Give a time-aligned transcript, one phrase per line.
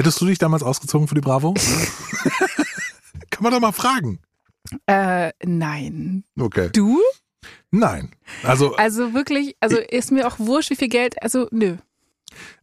[0.00, 1.52] Hättest du dich damals ausgezogen für die Bravo?
[3.30, 4.18] Kann man doch mal fragen.
[4.86, 6.24] Äh, nein.
[6.38, 6.70] Okay.
[6.72, 6.98] Du?
[7.70, 8.10] Nein.
[8.42, 11.76] Also, Also wirklich, also ist mir auch wurscht, wie viel Geld, also nö.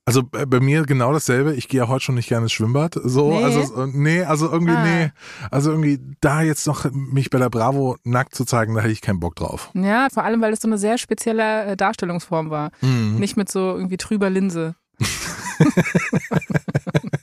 [0.04, 1.54] also äh, bei mir genau dasselbe.
[1.54, 2.96] Ich gehe ja heute schon nicht gerne ins Schwimmbad.
[3.04, 3.44] So, Nee.
[3.44, 4.84] also äh, nee, also irgendwie Ah.
[4.84, 5.12] nee.
[5.52, 9.02] Also irgendwie da jetzt noch mich bei der Bravo nackt zu zeigen, da hätte ich
[9.02, 9.70] keinen Bock drauf.
[9.76, 12.72] Ja, vor allem, weil es so eine sehr spezielle äh, Darstellungsform war.
[12.82, 13.18] Mhm.
[13.20, 14.74] Nicht mit so irgendwie trüber Linse.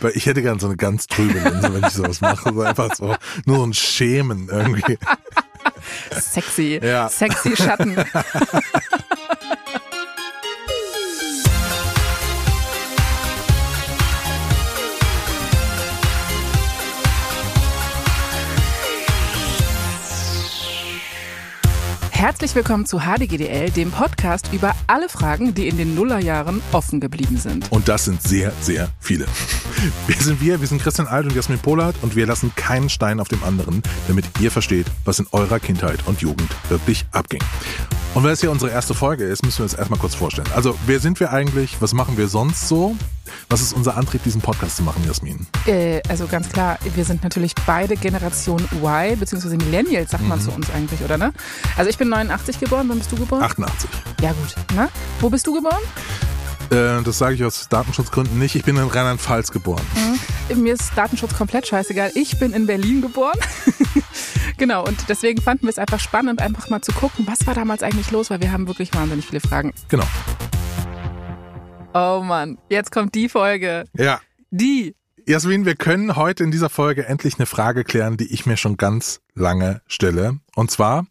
[0.00, 2.52] Weil ich hätte gern so eine ganz trübe Linse, wenn ich sowas mache.
[2.52, 3.14] So einfach so
[3.46, 4.98] nur so ein Schämen irgendwie.
[6.12, 6.80] Sexy.
[6.82, 7.08] Ja.
[7.08, 7.96] Sexy Schatten.
[22.18, 27.36] Herzlich willkommen zu HDGDL, dem Podcast über alle Fragen, die in den Nullerjahren offen geblieben
[27.36, 27.70] sind.
[27.70, 29.24] Und das sind sehr, sehr viele.
[30.08, 33.20] Wir sind wir, wir sind Christian Alt und Jasmin Polat und wir lassen keinen Stein
[33.20, 37.40] auf dem anderen, damit ihr versteht, was in eurer Kindheit und Jugend wirklich abging.
[38.14, 40.48] Und weil es ja unsere erste Folge ist, müssen wir uns erstmal kurz vorstellen.
[40.54, 41.76] Also, wer sind wir eigentlich?
[41.80, 42.96] Was machen wir sonst so?
[43.48, 45.46] Was ist unser Antrieb, diesen Podcast zu machen, Jasmin?
[45.66, 50.50] Äh, also ganz klar, wir sind natürlich beide Generation Y, beziehungsweise Millennials, sagt man zu
[50.50, 51.32] uns eigentlich, oder ne?
[51.76, 53.42] Also ich bin 89 geboren, wann bist du geboren?
[53.42, 53.90] 88.
[54.22, 54.88] Ja gut, ne?
[55.20, 55.82] Wo bist du geboren?
[56.70, 58.54] Äh, das sage ich aus Datenschutzgründen nicht.
[58.54, 59.82] Ich bin in Rheinland-Pfalz geboren.
[60.54, 62.12] Mir ist Datenschutz komplett scheißegal.
[62.14, 63.38] Ich bin in Berlin geboren.
[64.56, 67.82] genau, und deswegen fanden wir es einfach spannend, einfach mal zu gucken, was war damals
[67.82, 69.72] eigentlich los, weil wir haben wirklich wahnsinnig viele Fragen.
[69.88, 70.06] Genau.
[71.94, 73.84] Oh Mann, jetzt kommt die Folge.
[73.94, 74.20] Ja.
[74.50, 74.94] Die.
[75.26, 78.78] Jasmin, wir können heute in dieser Folge endlich eine Frage klären, die ich mir schon
[78.78, 80.38] ganz lange stelle.
[80.54, 81.06] Und zwar,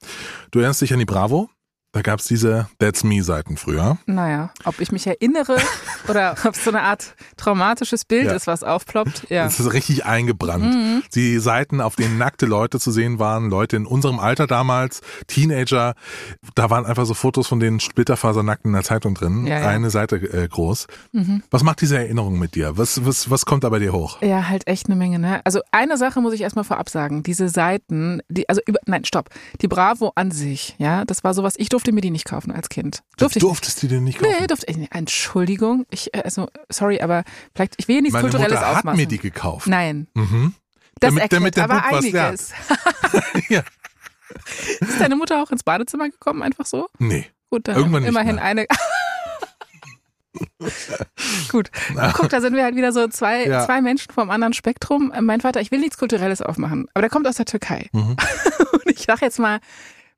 [0.50, 1.50] du erinnerst dich an die Bravo?
[1.98, 3.98] Da gab's diese That's Me-Seiten früher.
[4.06, 5.58] Naja, ob ich mich erinnere
[6.08, 8.34] oder ob es so eine Art traumatisches Bild Ja.
[8.34, 9.26] ist, was aufploppt.
[9.32, 9.46] Ja.
[9.46, 11.04] Das ist richtig eingebrannt.
[11.16, 15.96] Die Seiten, auf denen nackte Leute zu sehen waren, Leute in unserem Alter damals, Teenager,
[16.54, 19.48] da waren einfach so Fotos von den Splitterfasernackten in der Zeitung drin.
[19.48, 19.68] Ja, ja.
[19.68, 20.86] Eine Seite äh, groß.
[21.50, 22.78] Was macht diese Erinnerung mit dir?
[22.78, 24.22] Was, was, was kommt da bei dir hoch?
[24.22, 25.42] Ja, halt echt eine Menge, ne?
[25.46, 27.24] Also eine Sache muss ich erstmal vorab sagen.
[27.24, 29.30] Diese Seiten, die, also über, nein, stopp.
[29.62, 32.70] Die Bravo an sich, ja, das war sowas, ich durfte mir die nicht kaufen als
[32.70, 33.04] Kind.
[33.18, 33.44] Durfte nicht.
[33.44, 34.36] Durftest du dir nicht kaufen?
[34.40, 34.94] Nee, durfte ich nicht.
[34.94, 35.86] Entschuldigung.
[35.90, 37.24] Ich, äh, also, sorry, aber
[37.56, 38.98] vielleicht, ich will hier nichts Meine Kulturelles Mutter hat aufmachen.
[38.98, 39.68] mir die gekauft.
[39.68, 40.08] Nein.
[40.14, 40.54] Mhm.
[41.00, 42.54] Das Damit- erklärt damit der aber was einiges.
[43.50, 43.62] Ja.
[44.80, 46.88] Ist deine Mutter auch ins Badezimmer gekommen, einfach so?
[47.00, 47.26] Nee.
[47.50, 48.44] Gut, dann Irgendwann nicht immerhin mehr.
[48.44, 48.66] eine.
[51.50, 51.72] Gut.
[52.14, 53.66] Guck, da sind wir halt wieder so zwei, Ja.
[53.66, 55.12] zwei Menschen vom anderen Spektrum.
[55.12, 57.88] Äh, Mein Vater, ich will nichts Kulturelles aufmachen, aber der kommt aus der Türkei.
[57.94, 58.16] Mhm.
[58.74, 59.60] Und ich sag jetzt mal,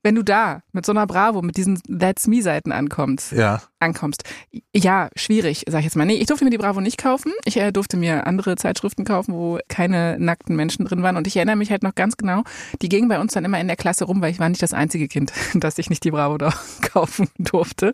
[0.03, 3.61] wenn du da mit so einer Bravo, mit diesen That's Me-Seiten ankommst, Ja.
[3.79, 4.23] Ankommst.
[4.75, 6.05] Ja, schwierig, sag ich jetzt mal.
[6.05, 7.31] Nee, ich durfte mir die Bravo nicht kaufen.
[7.45, 11.17] Ich äh, durfte mir andere Zeitschriften kaufen, wo keine nackten Menschen drin waren.
[11.17, 12.43] Und ich erinnere mich halt noch ganz genau,
[12.81, 14.73] die gingen bei uns dann immer in der Klasse rum, weil ich war nicht das
[14.73, 17.93] einzige Kind, das ich nicht die Bravo da kaufen durfte.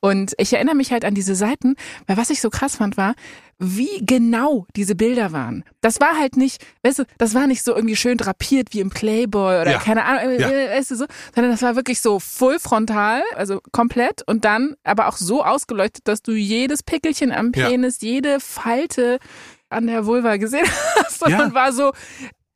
[0.00, 1.76] Und ich erinnere mich halt an diese Seiten,
[2.06, 3.14] weil was ich so krass fand war,
[3.62, 5.64] wie genau diese Bilder waren.
[5.82, 8.88] Das war halt nicht, weißt du, das war nicht so irgendwie schön drapiert wie im
[8.88, 9.78] Playboy oder Ja.
[9.78, 10.48] keine Ahnung, Ja.
[10.48, 11.04] äh, weißt du so,
[11.34, 16.06] sondern das war wirklich so full frontal, also komplett und dann aber auch so ausgeleuchtet,
[16.08, 17.68] dass du jedes Pickelchen am Ja.
[17.68, 19.18] Penis, jede Falte
[19.68, 20.66] an der Vulva gesehen
[20.96, 21.52] hast und Ja.
[21.54, 21.92] war so,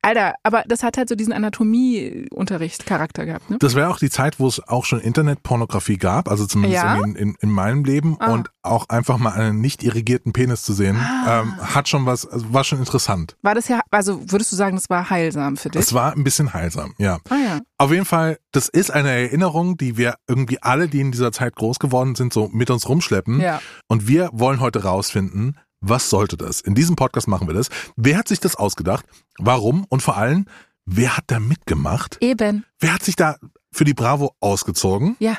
[0.05, 3.57] Alter, aber das hat halt so diesen Anatomieunterrichtscharakter gehabt, ne?
[3.61, 6.97] Das wäre auch die Zeit, wo es auch schon Internetpornografie gab, also zumindest Ja?
[7.03, 8.33] in, in, in meinem Leben Ah.
[8.33, 11.41] und auch einfach mal einen nicht irrigierten Penis zu sehen, Ah.
[11.43, 13.37] ähm, hat schon was, also war schon interessant.
[13.43, 15.81] War das ja, also würdest du sagen, das war heilsam für dich?
[15.81, 17.19] Es war ein bisschen heilsam, ja.
[17.31, 17.61] ah ja.
[17.79, 21.57] Auf jeden Fall, das ist eine Erinnerung, die wir irgendwie alle, die in dieser Zeit
[21.57, 23.41] groß geworden sind, so mit uns rumschleppen.
[23.41, 23.61] Ja.
[23.89, 26.61] Und wir wollen heute rausfinden, was sollte das?
[26.61, 27.69] In diesem Podcast machen wir das.
[27.97, 29.05] Wer hat sich das ausgedacht?
[29.39, 29.85] Warum?
[29.89, 30.47] Und vor allem,
[30.87, 32.19] wer hat da mitgemacht?
[32.21, 32.65] Eben.
[32.81, 33.37] Wer hat sich da
[33.73, 35.17] für die Bravo ausgezogen?
[35.19, 35.37] Ja.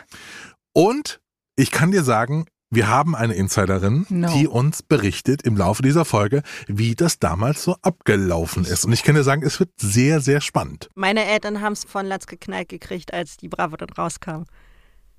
[0.73, 1.19] Und
[1.55, 4.33] ich kann dir sagen, wir haben eine Insiderin, No.
[4.33, 8.85] die uns berichtet im Laufe dieser Folge, wie das damals so abgelaufen ist.
[8.85, 10.89] Und ich kann dir sagen, es wird sehr, sehr spannend.
[10.95, 14.43] Meine Eltern haben es von Latz geknallt gekriegt, als die Bravo dann rauskam.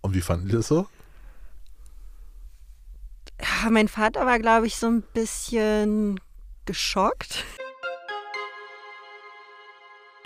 [0.03, 0.87] Und wie fanden die das so?
[3.41, 6.21] Ja, mein Vater war, glaube ich, so ein bisschen
[6.65, 7.45] geschockt.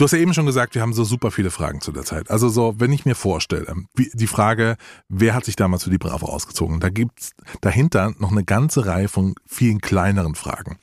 [0.00, 2.30] Du hast ja eben schon gesagt, wir haben so super viele Fragen zu der Zeit.
[2.30, 4.78] Also so, wenn ich mir vorstelle, wie, die Frage,
[5.10, 6.80] wer hat sich damals für die Bravo ausgezogen?
[6.80, 10.78] Da gibt's dahinter noch eine ganze Reihe von vielen kleineren Fragen.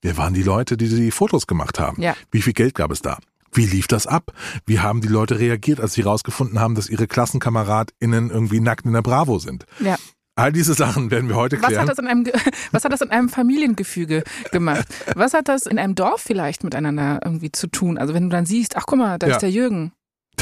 [0.00, 2.00] Wer waren die Leute, die die Fotos gemacht haben?
[2.00, 2.16] Ja.
[2.30, 3.18] Wie viel Geld gab es da?
[3.52, 4.32] Wie lief das ab?
[4.64, 8.94] Wie haben die Leute reagiert, als sie rausgefunden haben, dass ihre KlassenkameradInnen irgendwie nackt in
[8.94, 9.66] der Bravo sind?
[9.80, 9.96] Ja.
[10.34, 11.82] All diese Sachen werden wir heute Was klären.
[11.82, 12.26] hat, das in einem,
[12.72, 14.86] was hat das in einem Familiengefüge gemacht?
[15.14, 17.98] Was hat das in einem Dorf vielleicht miteinander irgendwie zu tun?
[17.98, 19.34] Also wenn du dann siehst, ach guck mal, da Ja.
[19.34, 19.92] ist der Jürgen.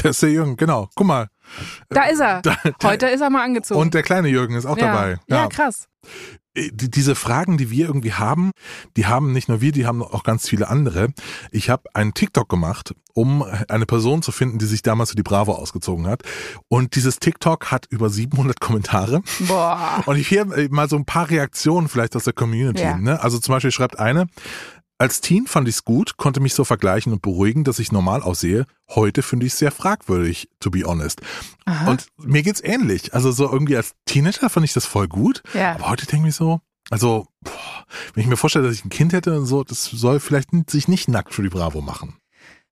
[0.01, 0.89] Der ist der Jürgen, genau.
[0.95, 1.27] Guck mal.
[1.89, 2.41] Da ist er.
[2.43, 3.81] Da, Heute ist er mal angezogen.
[3.81, 4.87] und der kleine Jürgen ist auch ja.
[4.93, 5.19] dabei.
[5.27, 5.89] Ja, krass.
[6.55, 8.51] Die, diese Fragen, die wir irgendwie haben,
[8.97, 11.09] die haben nicht nur wir, die haben auch ganz viele andere.
[11.51, 15.23] Ich habe einen TikTok gemacht, um eine Person zu finden, die sich damals für die
[15.23, 16.23] Bravo ausgezogen hat.
[16.67, 19.21] Und dieses TikTok hat über 700 Kommentare.
[19.39, 20.03] Boah.
[20.05, 22.83] Und ich hier äh, mal so ein paar Reaktionen vielleicht aus der Community.
[22.83, 22.97] Ja.
[22.97, 23.21] Ne?
[23.21, 24.27] Also zum Beispiel schreibt eine,
[25.01, 28.21] als Teen fand ich es gut, konnte mich so vergleichen und beruhigen, dass ich normal
[28.21, 28.67] aussehe.
[28.87, 31.21] Heute finde ich es sehr fragwürdig, to be honest.
[31.65, 31.89] Aha.
[31.89, 33.11] Und mir geht's ähnlich.
[33.11, 35.41] Also so irgendwie als Teenager fand ich das voll gut.
[35.55, 35.73] Ja.
[35.73, 36.61] Aber heute denke ich so,
[36.91, 40.19] also boah, wenn ich mir vorstelle, dass ich ein Kind hätte und so, das soll
[40.19, 42.17] vielleicht sich nicht nackt für die Bravo machen.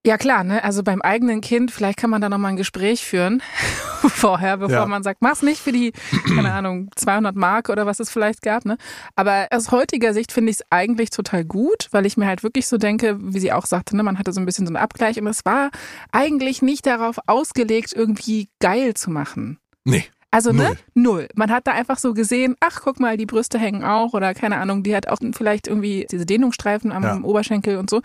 [0.06, 0.64] Ja klar, ne?
[0.64, 3.44] Also beim eigenen Kind, vielleicht kann man da nochmal ein Gespräch führen
[4.02, 4.86] vorher, bevor Ja.
[4.86, 5.92] man sagt, mach's nicht für die,
[6.36, 8.78] keine Ahnung, 200 Mark oder was es vielleicht gab, ne?
[9.18, 12.68] Aber aus heutiger Sicht finde ich es eigentlich total gut, weil ich mir halt wirklich
[12.68, 14.04] so denke, wie sie auch sagte, ne?
[14.04, 15.70] Man hatte so ein bisschen so einen Abgleich und es war
[16.14, 19.60] eigentlich nicht darauf ausgelegt, irgendwie geil zu machen.
[19.84, 20.06] Nee.
[20.32, 20.70] Also, Null.
[20.70, 20.78] ne?
[20.94, 21.28] Null.
[21.36, 24.58] Man hat da einfach so gesehen, ach, guck mal, die Brüste hängen auch oder keine
[24.58, 27.20] Ahnung, die hat auch vielleicht irgendwie diese Dehnungsstreifen am Ja.
[27.22, 28.02] Oberschenkel und so.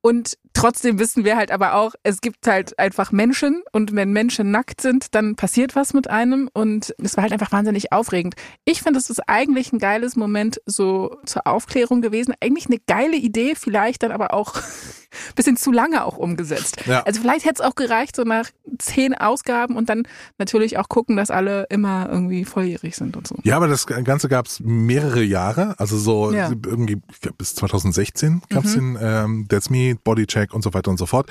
[0.00, 4.50] Und trotzdem wissen wir halt aber auch, es gibt halt einfach Menschen und wenn Menschen
[4.50, 8.34] nackt sind, dann passiert was mit einem und es war halt einfach wahnsinnig aufregend.
[8.64, 12.34] Ich finde, es ist eigentlich ein geiles Moment so zur Aufklärung gewesen.
[12.40, 14.62] Eigentlich eine geile Idee, vielleicht dann aber auch ein
[15.36, 16.86] bisschen zu lange auch umgesetzt.
[16.86, 17.02] Ja.
[17.02, 20.04] Also vielleicht hätte es auch gereicht, so nach zehn Ausgaben und dann
[20.38, 23.36] natürlich auch gucken, dass alle immer irgendwie volljährig sind und so.
[23.42, 26.50] Ja, aber das Ganze gab's mehrere Jahre, also so Ja.
[26.50, 27.00] irgendwie
[27.38, 29.96] bis 2016 gab's den ähm, That's Me,
[30.42, 31.30] Bodycheck und so weiter und so fort.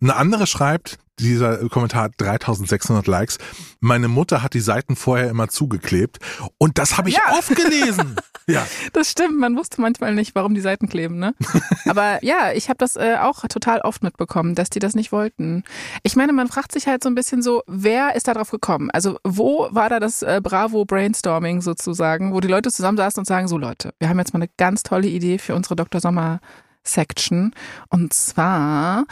[0.00, 3.38] Eine andere schreibt, dieser Kommentar hat 3600 Likes.
[3.80, 6.18] Meine Mutter hat die Seiten vorher immer zugeklebt
[6.58, 7.36] und das habe ich Ja.
[7.38, 8.16] oft gelesen.
[8.46, 8.66] ja.
[8.92, 11.34] Das stimmt, man wusste manchmal nicht, warum die Seiten kleben, ne?
[11.86, 15.64] Aber ja, ich habe das äh, auch total oft mitbekommen, dass die das nicht wollten.
[16.02, 18.90] Ich meine, man fragt sich halt so ein bisschen so, wer ist da drauf gekommen?
[18.90, 23.48] Also wo war da das äh, Bravo Brainstorming sozusagen, wo die Leute zusammensaßen und sagen,
[23.48, 26.00] so Leute, wir haben jetzt mal eine ganz tolle Idee für unsere Dr.
[26.00, 26.40] Sommer
[26.84, 27.54] Section
[27.88, 29.06] und zwar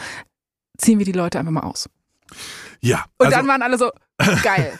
[0.77, 1.89] ziehen wir die Leute einfach mal aus.
[2.81, 3.91] Ja, Und also dann waren alle so,
[4.43, 4.77] geil.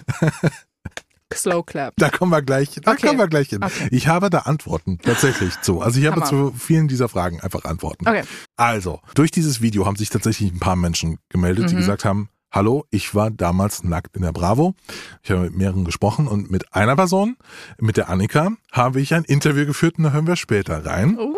[1.34, 1.94] Slow clap.
[1.98, 3.08] da kommen wir gleich, da Okay.
[3.08, 3.64] kommen wir gleich hin.
[3.64, 3.88] Okay.
[3.92, 5.82] Ich habe da Antworten tatsächlich zu.
[5.82, 6.26] Also ich habe Hammer.
[6.26, 8.06] zu vielen dieser Fragen einfach Antworten.
[8.08, 8.24] Okay.
[8.58, 11.80] Also, durch dieses Video haben sich tatsächlich ein paar Menschen gemeldet, die Mhm.
[11.80, 14.76] gesagt haben, hallo, ich war damals nackt in der Bravo.
[15.24, 17.38] Ich habe mit mehreren gesprochen und mit einer Person,
[17.80, 21.18] mit der Annika, habe ich ein Interview geführt und da hören wir später rein.
[21.18, 21.34] Uh.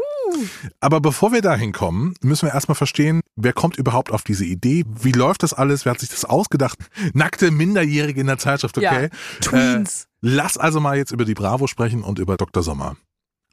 [0.79, 4.85] Aber bevor wir dahin kommen, müssen wir erstmal verstehen, wer kommt überhaupt auf diese Idee?
[4.87, 5.85] Wie läuft das alles?
[5.85, 6.77] Wer hat sich das ausgedacht?
[7.13, 9.09] Nackte Minderjährige in der Zeitschrift, okay?
[9.11, 10.03] Ja, Tweens.
[10.03, 12.63] Äh, lass also mal jetzt über die Bravo sprechen und über Dr.
[12.63, 12.95] Sommer.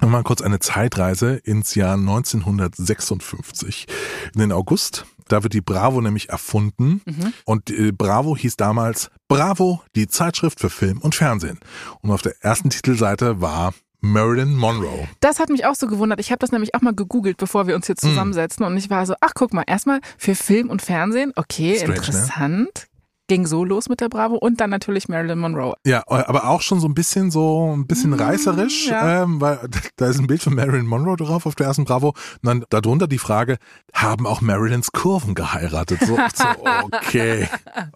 [0.00, 3.86] Mal kurz eine Zeitreise ins Jahr 1956.
[4.34, 7.02] In den August, da wird die Bravo nämlich erfunden.
[7.04, 7.34] Mhm.
[7.44, 11.60] Und äh, Bravo hieß damals Bravo, die Zeitschrift für Film und Fernsehen.
[12.00, 15.06] Und auf der ersten Titelseite war Marilyn Monroe.
[15.20, 16.20] Das hat mich auch so gewundert.
[16.20, 17.92] Ich habe das nämlich auch mal gegoogelt, bevor wir uns Hm.
[17.92, 18.64] jetzt zusammensetzen.
[18.64, 21.96] Und ich war so, ach guck mal, erstmal für Film und Fernsehen, okay, Strange, ne?
[21.96, 22.86] interessant.
[23.28, 25.74] Ging so los mit der Bravo und dann natürlich Marilyn Monroe.
[25.86, 29.22] Ja, aber auch schon so ein bisschen so ein bisschen Mm, reißerisch, ja.
[29.22, 29.60] ähm, weil
[29.96, 33.06] da ist ein Bild von Marilyn Monroe drauf auf der ersten Bravo und dann darunter
[33.06, 33.58] die Frage,
[33.94, 36.00] haben auch Marilyns Kurven geheiratet?
[36.00, 36.44] So, so
[36.90, 37.48] okay,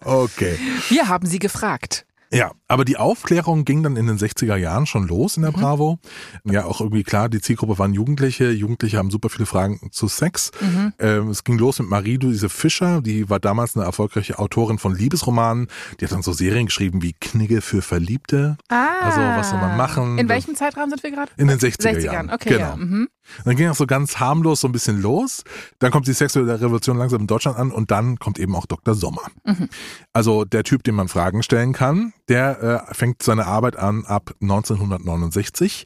[0.05, 0.57] okay.
[0.87, 2.05] Wir haben sie gefragt.
[2.35, 5.99] Ja, aber die Aufklärung ging dann in den 60er Jahren schon los in der Bravo.
[6.43, 8.51] Ja, auch irgendwie klar, die Zielgruppe waren Jugendliche.
[8.51, 10.51] Jugendliche haben super viele Fragen zu Sex.
[10.99, 15.67] Ähm, es ging los mit Marie-Louise Fischer, die war damals eine erfolgreiche Autorin von Liebesromanen.
[15.99, 18.57] Die hat dann so Serien geschrieben wie Knigge für Verliebte.
[18.67, 18.87] Ah.
[19.01, 20.17] Also, was soll man machen?
[20.17, 21.31] In welchem Zeitraum sind wir gerade?
[21.37, 22.29] In den 60er, Jahren.
[22.29, 22.69] Okay, genau.
[22.71, 22.75] ja.
[22.75, 23.07] Mhm.
[23.43, 25.43] Dann ging das so ganz harmlos so ein bisschen los.
[25.79, 28.95] Dann kommt die sexuelle Revolution langsam in Deutschland an und dann kommt eben auch Dr.
[28.95, 29.21] Sommer.
[29.43, 29.69] Mhm.
[30.13, 34.33] Also der Typ, dem man Fragen stellen kann, der äh, fängt seine Arbeit an ab
[34.41, 35.85] 1969.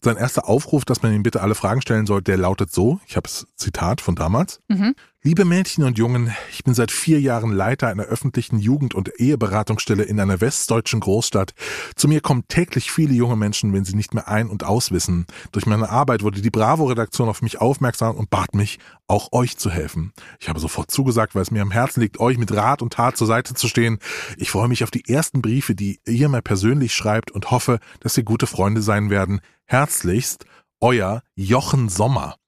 [0.00, 3.16] Sein erster Aufruf, dass man ihm bitte alle Fragen stellen soll, der lautet so, ich
[3.16, 4.60] habe das Zitat von damals.
[4.68, 4.94] Mhm.
[5.22, 10.02] Liebe Mädchen und Jungen, ich bin seit vier Jahren Leiter einer öffentlichen Jugend- und Eheberatungsstelle
[10.02, 11.52] in einer westdeutschen Großstadt.
[11.94, 15.26] Zu mir kommen täglich viele junge Menschen, wenn sie nicht mehr ein- und auswissen.
[15.52, 19.68] Durch meine Arbeit wurde die Bravo-Redaktion auf mich aufmerksam und bat mich, auch euch zu
[19.70, 20.14] helfen.
[20.38, 23.18] Ich habe sofort zugesagt, weil es mir am Herzen liegt, euch mit Rat und Tat
[23.18, 23.98] zur Seite zu stehen.
[24.38, 28.16] Ich freue mich auf die ersten Briefe, die ihr mir persönlich schreibt und hoffe, dass
[28.16, 29.42] wir gute Freunde sein werden.
[29.66, 30.46] Herzlichst,
[30.80, 32.39] euer Jochen Sommer.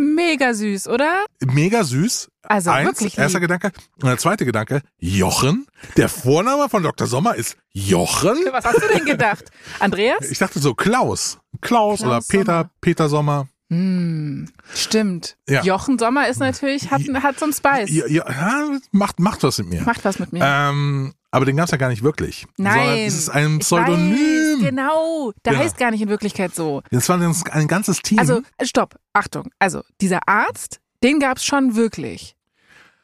[0.00, 1.24] Mega süß, oder?
[1.44, 2.30] Mega süß.
[2.42, 3.50] Also Eins, wirklich erster lieb.
[3.50, 3.72] Gedanke.
[3.96, 5.66] Und der zweite Gedanke, Jochen.
[5.96, 7.06] Der Vorname von Dr.
[7.06, 8.38] Sommer ist Jochen.
[8.52, 9.44] Was hast du denn gedacht?
[9.78, 10.30] Andreas?
[10.30, 11.38] Ich dachte so Klaus.
[11.60, 12.70] Klaus, Klaus oder Peter, Sommer.
[12.80, 13.48] Peter Sommer.
[13.68, 15.36] Hm, stimmt.
[15.48, 15.62] Ja.
[15.62, 17.90] Jochen Sommer ist natürlich, hat, hat so einen Spice.
[17.90, 19.82] Ja, ja, macht, macht was mit mir.
[19.82, 20.42] Macht was mit mir.
[20.42, 22.46] Ähm, aber den gab's ja gar nicht wirklich.
[22.56, 23.00] Nein.
[23.06, 24.60] es ist ein Pseudonym.
[24.60, 25.32] Weiß, genau.
[25.44, 25.58] Der Ja.
[25.60, 26.82] heißt gar nicht in Wirklichkeit so.
[26.90, 28.18] Das war ein ein ganzes Team.
[28.18, 29.50] Also, stopp, Achtung.
[29.58, 32.34] Also, dieser Arzt, den gab's schon wirklich.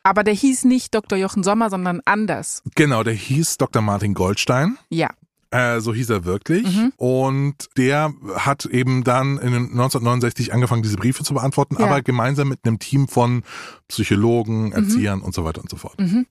[0.02, 1.18] Aber der hieß nicht Dr.
[1.18, 2.62] Jochen Sommer, sondern anders.
[2.76, 3.82] genau, der hieß Dr.
[3.82, 4.78] Martin Goldstein.
[4.88, 5.10] Ja.
[5.50, 6.64] Äh, so hieß er wirklich.
[6.76, 6.92] Mhm.
[6.96, 11.86] Und der hat eben dann in den 1969 angefangen, diese Briefe zu beantworten, Ja.
[11.86, 13.42] aber gemeinsam mit einem Team von
[13.88, 15.98] Psychologen, Erziehern und so weiter und so fort.
[16.00, 16.26] Mhm.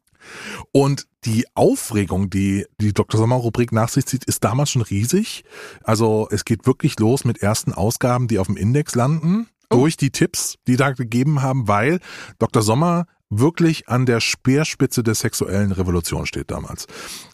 [0.72, 3.20] Und die Aufregung, die die Dr.
[3.20, 5.44] Sommer-Rubrik nach sich zieht, ist damals schon riesig.
[5.84, 9.78] Also es geht wirklich los mit ersten Ausgaben, die auf dem Index landen, Oh.
[9.78, 12.00] durch die Tipps, die da gegeben haben, weil
[12.38, 12.62] Dr.
[12.62, 16.86] Sommer wirklich an der Speerspitze der sexuellen Revolution steht damals.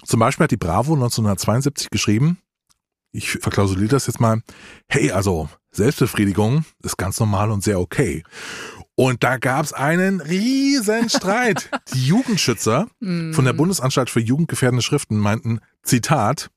[0.06, 2.38] Zum Beispiel hat die Bravo 1972 geschrieben,
[3.12, 4.42] ich verklausuliere das jetzt mal,
[4.88, 8.24] hey, also Selbstbefriedigung ist ganz normal und sehr okay.
[8.96, 11.70] Und da gab's einen riesen Streit.
[11.94, 13.34] Die Jugendschützer Mhm.
[13.34, 16.50] von der Bundesanstalt für jugendgefährdende Schriften meinten, Zitat,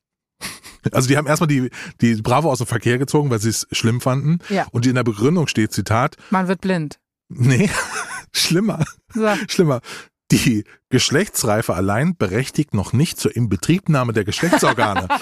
[0.91, 4.01] also die haben erstmal die, die Bravo aus dem Verkehr gezogen, weil sie es schlimm
[4.01, 4.39] fanden.
[4.49, 4.67] Ja.
[4.71, 6.99] Und in der Begründung steht, Zitat, Man wird blind.
[7.29, 7.69] nee,
[8.33, 9.27] schlimmer, So.
[9.47, 9.81] schlimmer.
[10.31, 15.07] Die Geschlechtsreife allein berechtigt noch nicht zur Inbetriebnahme der Geschlechtsorgane.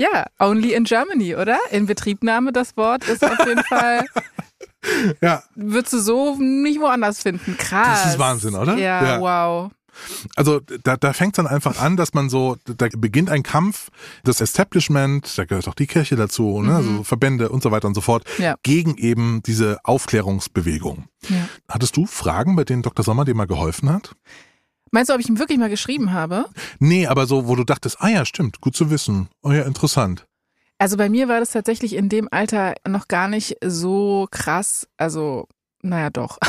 [0.00, 1.58] Ja, only in Germany, oder?
[1.70, 4.06] In Betriebnahme, das Wort ist auf jeden Fall,
[5.20, 7.56] ja, würdest du so nicht woanders finden.
[7.58, 8.02] Krass.
[8.04, 8.76] Das ist Wahnsinn, oder?
[8.78, 9.20] Ja, Ja.
[9.20, 9.70] wow.
[10.34, 13.90] Also da, da fängt es dann einfach an, dass man so, da beginnt ein Kampf,
[14.24, 17.94] das Establishment, da gehört auch die Kirche dazu, ne, also Verbände und so weiter und
[17.94, 18.44] so fort, Mhm.
[18.44, 18.54] Ja.
[18.62, 21.04] gegen eben diese Aufklärungsbewegung.
[21.28, 21.46] Ja.
[21.68, 23.04] Hattest du Fragen, bei denen Dr.
[23.04, 24.12] Sommer dir mal geholfen hat?
[24.92, 26.46] Meinst du, ob ich ihm wirklich mal geschrieben habe?
[26.80, 29.28] Nee, aber so, wo du dachtest, ah ja, stimmt, gut zu wissen.
[29.42, 30.26] Oh ja, interessant.
[30.78, 34.88] Also bei mir war das tatsächlich in dem Alter noch gar nicht so krass.
[34.96, 35.46] Also,
[35.82, 36.38] naja, doch.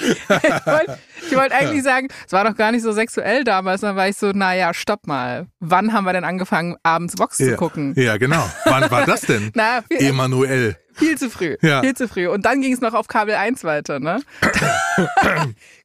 [0.00, 0.98] ich wollte
[1.36, 3.82] wollt eigentlich sagen, es war doch gar nicht so sexuell damals.
[3.82, 5.46] Dann war ich so, naja, stopp mal.
[5.60, 7.56] Wann haben wir denn angefangen, abends Vox zu ja.
[7.56, 7.94] gucken?
[7.96, 8.48] Ja, genau.
[8.64, 9.50] Wann war das denn?
[9.54, 10.76] Na, Emanuel.
[11.00, 11.56] Viel zu früh.
[11.62, 11.80] Ja.
[11.82, 12.28] Viel zu früh.
[12.28, 14.20] Und dann ging es noch auf Kabel 1 weiter, ne?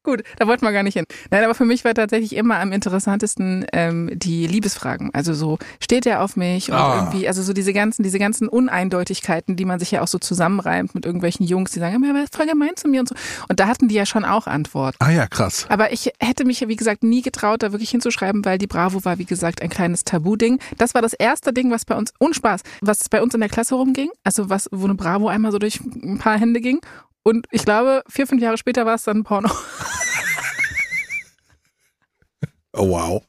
[0.05, 1.05] Gut, da wollten wir gar nicht hin.
[1.31, 5.09] Nein, aber für mich war tatsächlich immer am interessantesten ähm, die Liebesfragen.
[5.13, 6.95] Also so, steht er auf mich und Ah.
[6.99, 10.93] irgendwie, also so diese ganzen, diese ganzen Uneindeutigkeiten, die man sich ja auch so zusammenreimt
[10.93, 13.15] mit irgendwelchen Jungs, die sagen, er ist voll gemein zu mir und so.
[13.49, 14.97] Und da hatten die ja schon auch Antworten.
[14.99, 15.65] Ah ja, krass.
[15.69, 19.17] Aber ich hätte mich, wie gesagt, nie getraut, da wirklich hinzuschreiben, weil die Bravo war,
[19.17, 20.59] wie gesagt, ein kleines Tabu-Ding.
[20.77, 23.73] Das war das erste Ding, was bei uns, Unspaß, was bei uns in der Klasse
[23.75, 24.09] rumging.
[24.23, 26.79] Also was, wo eine Bravo einmal so durch ein paar Hände ging.
[27.23, 29.49] Und ich glaube, vier, fünf Jahre später war es dann Porno,
[32.75, 33.23] Oh, wow.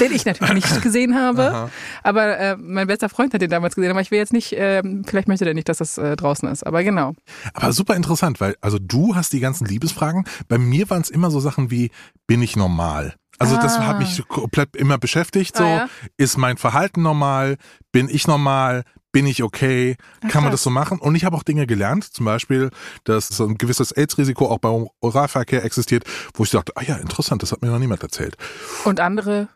[0.00, 1.50] den ich natürlich nicht gesehen habe.
[1.50, 1.70] Aha.
[2.02, 3.90] Aber äh, mein bester Freund hat den damals gesehen.
[3.90, 6.64] Aber ich will jetzt nicht, ähm, vielleicht möchte der nicht, dass das äh, draußen ist.
[6.66, 7.14] Aber genau.
[7.54, 10.24] Aber super interessant, weil also du hast die ganzen Liebesfragen.
[10.48, 11.90] Bei mir waren es immer so Sachen wie,
[12.26, 13.14] bin ich normal?
[13.40, 13.86] Also das Ah.
[13.88, 15.56] hat mich komplett immer beschäftigt.
[15.56, 15.88] So, Ah, ja?
[16.16, 17.56] ist mein Verhalten normal?
[17.90, 18.84] Bin ich normal?
[19.14, 19.96] Bin ich okay?
[20.22, 20.98] Ah, Kann man das so machen?
[20.98, 22.70] Und ich habe auch Dinge gelernt, zum Beispiel,
[23.04, 26.02] dass so ein gewisses AIDS-Risiko auch beim Oralverkehr existiert,
[26.34, 28.36] wo ich dachte, ah ja, interessant, das hat mir noch niemand erzählt.
[28.84, 29.48] Und andere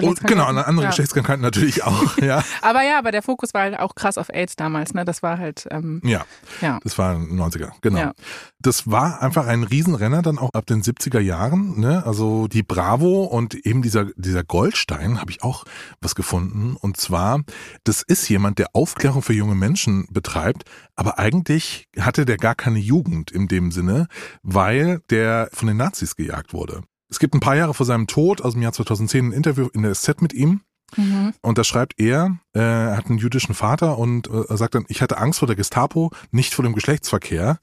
[0.00, 0.90] Und genau, eine andere ja.
[0.90, 2.16] Geschlechtskrankheiten natürlich auch.
[2.22, 4.94] ja, Aber ja, aber der Fokus war halt auch krass auf AIDS damals.
[4.94, 5.04] Ne?
[5.04, 6.24] Das war halt, ähm, ja.
[6.60, 6.78] ja.
[6.82, 7.98] Das war 90er, genau.
[7.98, 8.12] Ja.
[8.60, 11.78] Das war einfach ein Riesenrenner dann auch ab den 70er Jahren.
[11.78, 12.04] Ne?
[12.06, 15.64] Also die Bravo und eben dieser, dieser Goldstein habe ich auch
[16.00, 16.76] was gefunden.
[16.76, 17.40] Und zwar,
[17.84, 20.64] das ist jemand, der Aufklärung für junge Menschen betreibt,
[20.96, 24.06] aber eigentlich hatte der gar keine Jugend in dem Sinne,
[24.42, 26.82] weil der von den Nazis gejagt wurde.
[27.12, 29.82] Es gibt ein paar Jahre vor seinem Tod, aus dem Jahr 2010, ein Interview in
[29.82, 30.62] der SZ mit ihm.
[30.96, 31.34] Mhm.
[31.42, 35.02] Und da schreibt er, äh, er hat einen jüdischen Vater und äh, sagt dann, ich
[35.02, 37.58] hatte Angst vor der Gestapo, nicht vor dem Geschlechtsverkehr.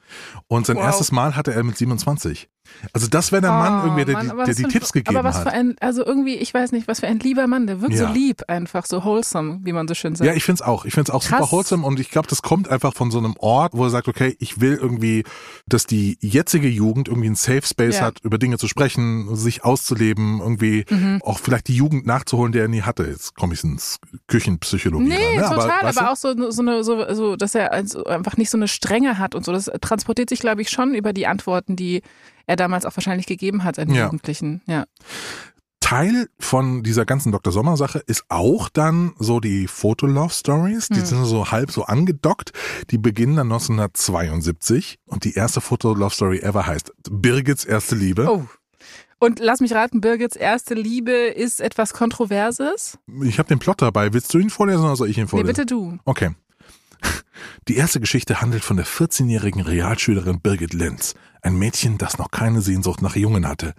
[0.47, 0.83] Und sein Wow.
[0.83, 2.47] erstes Mal hatte er mit 27.
[2.93, 5.15] Also das wäre der Mann Oh, irgendwie, der, Mann, die- aber der die Tipps gegeben
[5.17, 5.43] Aber was hat.
[5.43, 8.07] für ein, also irgendwie, ich weiß nicht, was für ein lieber Mann, der wirkt Ja.
[8.07, 10.27] so lieb einfach, so wholesome, wie man so schön sagt.
[10.27, 10.85] Ja, ich find's auch.
[10.85, 11.39] Ich find's auch Krass.
[11.39, 14.07] super wholesome und ich glaube, das kommt einfach von so einem Ort, wo er sagt,
[14.07, 15.23] okay, ich will irgendwie,
[15.67, 18.05] dass die jetzige Jugend irgendwie einen Safe Space Ja.
[18.05, 21.21] hat, über Dinge zu sprechen, sich auszuleben, irgendwie Mhm.
[21.23, 23.03] auch vielleicht die Jugend nachzuholen, der er nie hatte.
[23.03, 25.07] Jetzt komme ich ins Küchenpsychologie.
[25.09, 25.41] Nee, rein, ne?
[25.55, 26.09] total, aber, weißt du?
[26.11, 29.43] auch so, so eine, so, so, dass er einfach nicht so eine Strenge hat und
[29.45, 29.51] so.
[29.51, 32.01] Das transportiert sich, glaube ich, schon über die Antworten, die
[32.49, 34.05] er damals auch wahrscheinlich gegeben hat an die Ja.
[34.05, 34.61] Jugendlichen.
[34.65, 34.85] Ja.
[35.79, 37.53] Teil von dieser ganzen Dr.
[37.53, 40.87] Sommer Sache ist auch dann so die Foto-Love Stories.
[40.89, 41.05] Die Hm.
[41.05, 42.51] sind so halb so angedockt.
[42.91, 48.27] Die beginnen dann 1972 und die erste Foto-Love Story ever heißt Birgits erste Liebe.
[48.29, 48.45] Oh.
[49.19, 52.97] Und lass mich raten, Birgits erste Liebe ist etwas Kontroverses.
[53.23, 54.13] Ich habe den Plot dabei.
[54.13, 55.47] Willst du ihn vorlesen oder soll ich ihn Nee, vorlesen?
[55.47, 55.97] bitte du.
[56.05, 56.31] Okay.
[57.67, 61.15] Die erste Geschichte handelt von der 14-jährigen Realschülerin Birgit Lenz.
[61.41, 63.73] Ein Mädchen, das noch keine Sehnsucht nach Jungen hatte.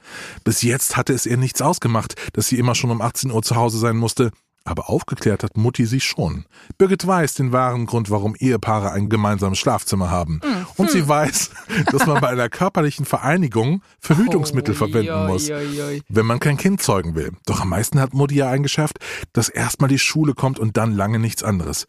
[0.45, 3.57] Bis jetzt hatte es ihr nichts ausgemacht, dass sie immer schon um 18 Uhr zu
[3.57, 4.31] Hause sein musste.
[4.65, 6.45] Aber aufgeklärt hat Mutti sie schon.
[6.77, 10.41] Birgit weiß den wahren Grund, warum Ehepaare ein gemeinsames Schlafzimmer haben.
[10.77, 11.51] Und sie weiß,
[11.91, 15.51] dass man bei einer körperlichen Vereinigung Verhütungsmittel verwenden muss
[16.09, 17.33] wenn man kein Kind zeugen will.
[17.47, 18.99] Doch am meisten hat Mutti ja eingeschafft,
[19.33, 21.87] dass erstmal die Schule kommt und dann lange nichts anderes.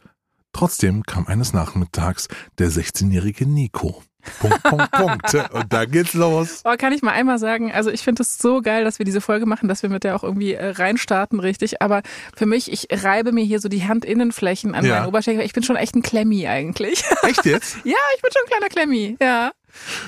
[0.52, 2.28] Trotzdem kam eines Nachmittags
[2.58, 4.02] der 16-jährige Nico.
[4.38, 5.34] Punkt, Punkt, Punkt.
[5.52, 6.60] Und da geht's los.
[6.64, 9.20] Oh, kann ich mal einmal sagen, also ich finde es so geil, dass wir diese
[9.20, 11.82] Folge machen, dass wir mit der auch irgendwie äh, reinstarten, richtig.
[11.82, 12.02] Aber
[12.36, 15.00] für mich, ich reibe mir hier so die Handinnenflächen an Ja.
[15.00, 15.44] meinen Oberschenkel.
[15.44, 17.02] Ich bin schon echt ein Klemmi eigentlich.
[17.22, 17.76] Echt jetzt?
[17.84, 19.50] ja, ich bin schon ein kleiner Klemmi, ja.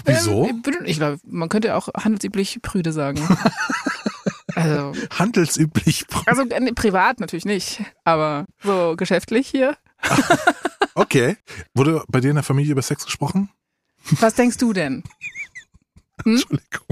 [0.04, 0.46] Wieso?
[0.46, 3.18] Ähm, ich glaube, man könnte auch handelsüblich Prüde sagen.
[4.54, 6.04] also, Handelsüblich.
[6.26, 9.76] also äh, privat natürlich nicht, aber so geschäftlich hier.
[10.94, 11.36] Okay.
[11.74, 13.50] Wurde bei dir in der Familie über Sex gesprochen?
[14.20, 15.02] Was denkst du denn?
[16.24, 16.86] Entschuldigung.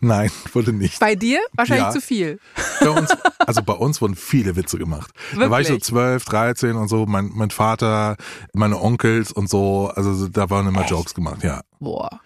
[0.00, 0.98] Nein, wurde nicht.
[0.98, 1.40] Bei dir?
[1.52, 1.90] Wahrscheinlich Ja.
[1.92, 2.40] zu viel.
[2.80, 5.10] Bei uns, also bei uns wurden viele Witze gemacht.
[5.38, 5.88] Da war ich so Wirklich?
[5.88, 8.16] 12, 13 und so, mein, mein Vater,
[8.52, 11.62] meine Onkels und so, also da waren immer Jokes gemacht, ja.
[11.78, 12.20] Boah.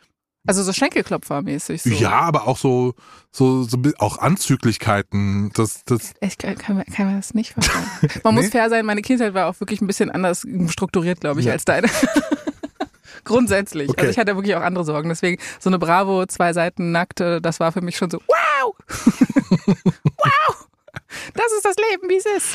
[0.47, 1.91] Also so Schenkelklopfermäßig so.
[1.91, 2.95] Ja, aber auch so,
[3.31, 5.53] so, so auch Anzüglichkeiten.
[5.55, 7.81] Das, das, Ich kann, kann, man- kann man das nicht verstehen.
[8.25, 8.51] Man muss Nee?
[8.51, 11.53] fair sein, meine Kindheit war auch wirklich ein bisschen anders strukturiert, glaube ich, Ja.
[11.53, 11.89] als deine.
[13.25, 13.89] Grundsätzlich.
[13.89, 14.01] Okay.
[14.01, 15.09] Also ich hatte wirklich auch andere Sorgen.
[15.09, 18.75] Deswegen so eine Bravo, zwei Seiten nackte, das war für mich schon so, wow!
[20.17, 20.62] wow!
[21.35, 22.49] Das ist das Leben, wie es ist.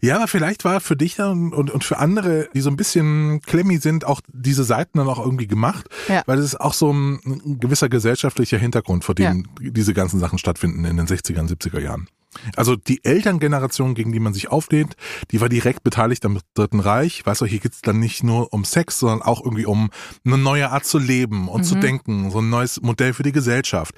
[0.00, 3.40] ja, aber vielleicht war für dich dann und, und für andere, die so ein bisschen
[3.42, 6.22] klemmi sind, auch diese Seiten dann auch irgendwie gemacht, Ja.
[6.26, 10.38] weil es ist auch so ein, ein gewisser gesellschaftlicher Hintergrund, vor dem diese ganzen Sachen
[10.38, 12.08] stattfinden in den 60er und 70er Jahren.
[12.56, 14.96] Also die Elterngeneration, gegen die man sich auflehnt,
[15.30, 17.24] die war direkt beteiligt am Dritten Reich.
[17.24, 19.90] Weißt du, hier geht's dann nicht nur um Sex, sondern auch irgendwie um
[20.24, 23.94] eine neue Art zu leben und zu denken, so ein neues Modell für die Gesellschaft.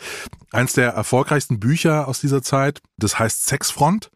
[0.52, 4.10] Eins der erfolgreichsten Bücher aus dieser Zeit, das heißt Sexfront.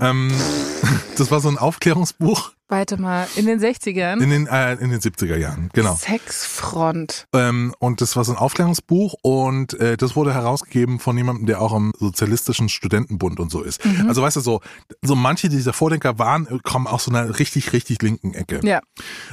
[0.00, 0.32] Ähm,
[1.16, 4.22] das war so ein Aufklärungsbuch Warte mal, in den 60ern.
[4.22, 5.94] in den, äh, in den 70er Jahren, genau.
[5.94, 7.26] Sexfront.
[7.34, 11.60] Ähm, und das war so ein Aufklärungsbuch und äh, das wurde herausgegeben von jemandem, der
[11.60, 13.84] auch im sozialistischen Studentenbund und so ist.
[13.84, 14.08] Mhm.
[14.08, 14.60] Also weißt du so,
[15.02, 18.60] so manche dieser Vordenker waren, äh, kommen aus so einer richtig, richtig linken Ecke.
[18.64, 18.80] Ja.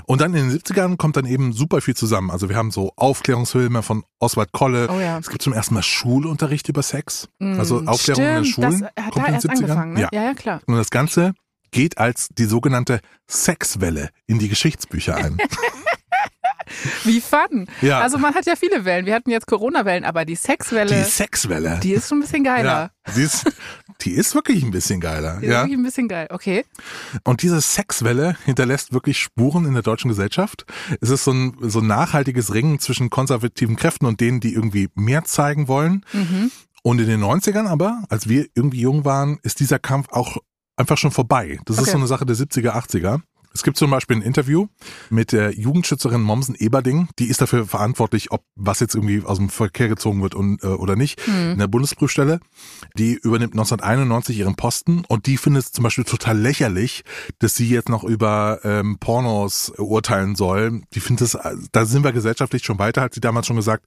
[0.06, 2.32] Und dann in den 70ern kommt dann eben super viel zusammen.
[2.32, 4.90] Also wir haben so Aufklärungsfilme von Oswald Kolle.
[4.92, 5.18] Oh ja.
[5.18, 7.30] Es gibt zum ersten Mal Schulunterricht über Sex.
[7.40, 8.90] Also Mm, Aufklärung in den stimmt, Schulen.
[8.96, 9.62] Das hat kommt da in erst 70ern.
[9.64, 10.02] angefangen, ne?
[10.02, 10.10] Ja.
[10.12, 10.62] ja, ja, klar.
[10.66, 11.34] Und das Ganze
[11.72, 15.38] geht als die sogenannte Sexwelle in die Geschichtsbücher ein.
[17.04, 17.68] Wie fun.
[17.82, 18.00] Ja.
[18.00, 19.06] Also man hat ja viele Wellen.
[19.06, 21.80] Wir hatten jetzt Corona-Wellen, aber die Sexwelle, Die die, Sexwelle.
[21.84, 22.92] ist schon ein bisschen geiler.
[23.08, 23.52] Ja, die ist,
[24.02, 25.40] die ist wirklich ein bisschen geiler.
[25.40, 25.62] Die ist Ja.
[25.62, 26.28] wirklich ein bisschen geil.
[26.30, 26.66] Okay.
[27.24, 30.66] Und diese Sexwelle hinterlässt wirklich Spuren in der deutschen Gesellschaft.
[31.02, 34.90] Es ist so ein, so ein nachhaltiges Ringen zwischen konservativen Kräften und denen, die irgendwie
[34.96, 36.06] mehr zeigen wollen.
[36.14, 36.52] Mhm.
[36.84, 40.38] Und in den 90ern aber, als wir irgendwie jung waren, ist dieser Kampf auch
[40.80, 41.60] einfach schon vorbei.
[41.66, 41.92] Das ist Okay.
[41.92, 43.22] so eine Sache der 70er, 80er.
[43.52, 44.68] Es gibt zum Beispiel ein Interview
[45.10, 47.10] mit der Jugendschützerin Mommsen Eberding.
[47.18, 50.68] Die ist dafür verantwortlich, ob was jetzt irgendwie aus dem Verkehr gezogen wird und, äh,
[50.68, 51.54] oder nicht, Hm.
[51.54, 52.42] in der Bundesprüfstelle.
[52.96, 57.04] Die übernimmt 1991 ihren Posten und die findet es zum Beispiel total lächerlich,
[57.40, 60.84] dass sie jetzt noch über ähm, Pornos urteilen soll.
[60.94, 63.84] Die findet es, äh, da sind wir gesellschaftlich schon weiter, hat sie damals schon gesagt.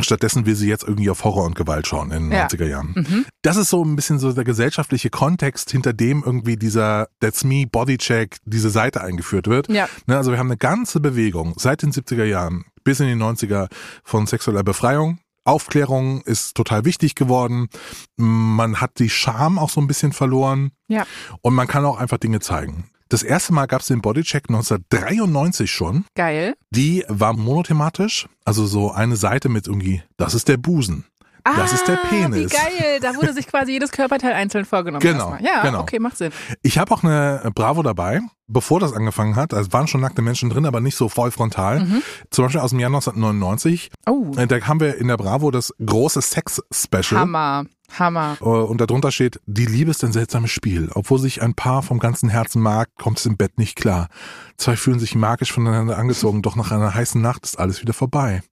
[0.00, 2.46] Stattdessen will sie jetzt irgendwie auf Horror und Gewalt schauen in den Ja.
[2.46, 2.92] 90er Jahren.
[2.96, 3.26] Mhm.
[3.42, 7.66] Das ist so ein bisschen so der gesellschaftliche Kontext, hinter dem irgendwie dieser That's Me
[7.70, 9.68] Bodycheck, diese Seite eingeführt wird.
[9.68, 9.88] Ja.
[10.06, 13.68] Ne, also wir haben eine ganze Bewegung seit den 70er Jahren bis in die 90er
[14.04, 15.18] von sexueller Befreiung.
[15.44, 17.68] Aufklärung ist total wichtig geworden.
[18.16, 20.72] Man hat die Scham auch so ein bisschen verloren.
[20.88, 21.06] Ja.
[21.40, 22.90] Und man kann auch einfach Dinge zeigen.
[23.08, 26.04] Das erste Mal gab es den Bodycheck 1993 schon.
[26.14, 26.54] Geil.
[26.70, 31.04] Die war monothematisch, also so eine Seite mit irgendwie, das ist der Busen.
[31.44, 32.50] Das ist der Ah, Penis.
[32.52, 32.98] Wie geil.
[33.00, 35.00] Da wurde sich quasi jedes Körperteil einzeln vorgenommen.
[35.00, 35.44] Genau, erstmal.
[35.44, 35.80] Ja, genau.
[35.82, 36.32] okay, macht Sinn.
[36.62, 38.20] Ich habe auch eine Bravo dabei.
[38.48, 39.54] bevor das angefangen hat.
[39.54, 41.84] Also waren schon nackte Menschen drin, aber nicht so voll frontal.
[41.84, 42.02] Mhm.
[42.30, 43.90] Zum Beispiel aus dem Jahr 1999.
[44.08, 47.20] Oh, Äh, Da haben wir in der Bravo das große Sex-Special.
[47.20, 47.66] Hammer,
[47.98, 48.36] Hammer.
[48.40, 50.90] Äh, Und darunter steht, die Liebe ist ein seltsames Spiel.
[50.94, 54.08] Obwohl sich ein Paar vom ganzen Herzen mag, kommt es im Bett nicht klar.
[54.56, 58.42] Zwei fühlen sich magisch voneinander angezogen, doch nach einer heißen Nacht ist alles wieder vorbei.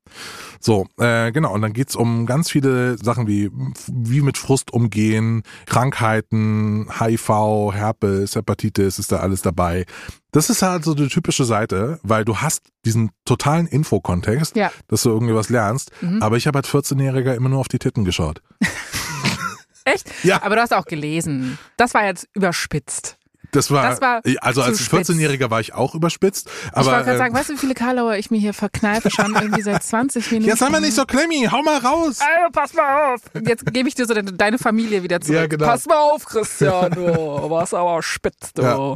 [0.61, 1.53] So, äh, genau.
[1.53, 3.51] Und dann geht's um ganz viele Sachen wie,
[3.91, 9.87] wie mit Frust umgehen, Krankheiten, HIV, Herpes, Hepatitis, ist da alles dabei.
[10.33, 14.71] Das ist halt so die typische Seite, weil du hast diesen totalen Infokontext, Ja.
[14.89, 15.91] dass du irgendwie was lernst.
[16.01, 16.23] Mhm.
[16.23, 18.43] Aber ich habe als 14-Jähriger immer nur auf die Titten geschaut.
[19.85, 20.11] Echt?
[20.25, 20.43] Ja.
[20.43, 21.59] Aber du hast auch gelesen.
[21.77, 23.17] Das war jetzt überspitzt.
[23.55, 25.11] Das war, Das war also als spitz.
[25.11, 26.49] 14-Jähriger war ich auch überspitzt.
[26.49, 29.11] ich Aber wollte gerade äh, sagen, weißt du, wie viele Karlauer ich mir hier verkneife
[29.11, 30.49] schon irgendwie seit 20 Minuten?
[30.49, 32.19] jetzt sei mal nicht so klemmi, hau mal raus.
[32.21, 33.21] Also, pass mal auf.
[33.47, 35.37] Jetzt gebe ich dir so de deine Familie wieder zurück.
[35.39, 35.67] Ja, genau.
[35.67, 37.05] Pass mal auf, Christian, du
[37.51, 38.63] warst aber spitz, du.
[38.63, 38.95] Ja.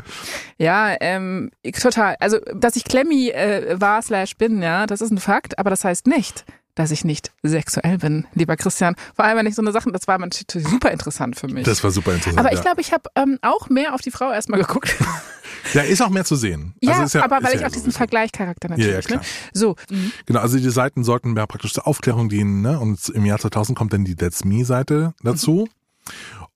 [0.58, 2.16] Ja, ähm, total.
[2.18, 5.84] Also, dass ich Klemmi äh, war slash bin, ja, das ist ein Fakt, aber das
[5.84, 6.44] heißt nicht,
[6.78, 8.94] dass ich nicht sexuell bin, lieber Christian.
[9.16, 11.64] Vor allem, wenn ich so eine Sachen, das war natürlich super interessant für mich.
[11.64, 12.38] Das war super interessant.
[12.38, 12.62] aber ich ja.
[12.62, 14.94] glaube, ich habe ähm, auch mehr auf die Frau erstmal geguckt.
[15.74, 16.74] da ist auch mehr zu sehen.
[16.80, 17.98] ja, also ja, aber weil ja ich auch diesen sowieso.
[17.98, 18.94] Vergleichcharakter Ja, natürlich.
[18.94, 19.20] ja, klar.
[19.20, 19.26] ne?
[19.52, 20.12] So, mhm.
[20.26, 22.78] Genau, also die Seiten sollten ja praktisch zur Aufklärung dienen, ne?
[22.78, 25.68] Und im Jahr 2000 kommt dann die That's Me-Seite dazu.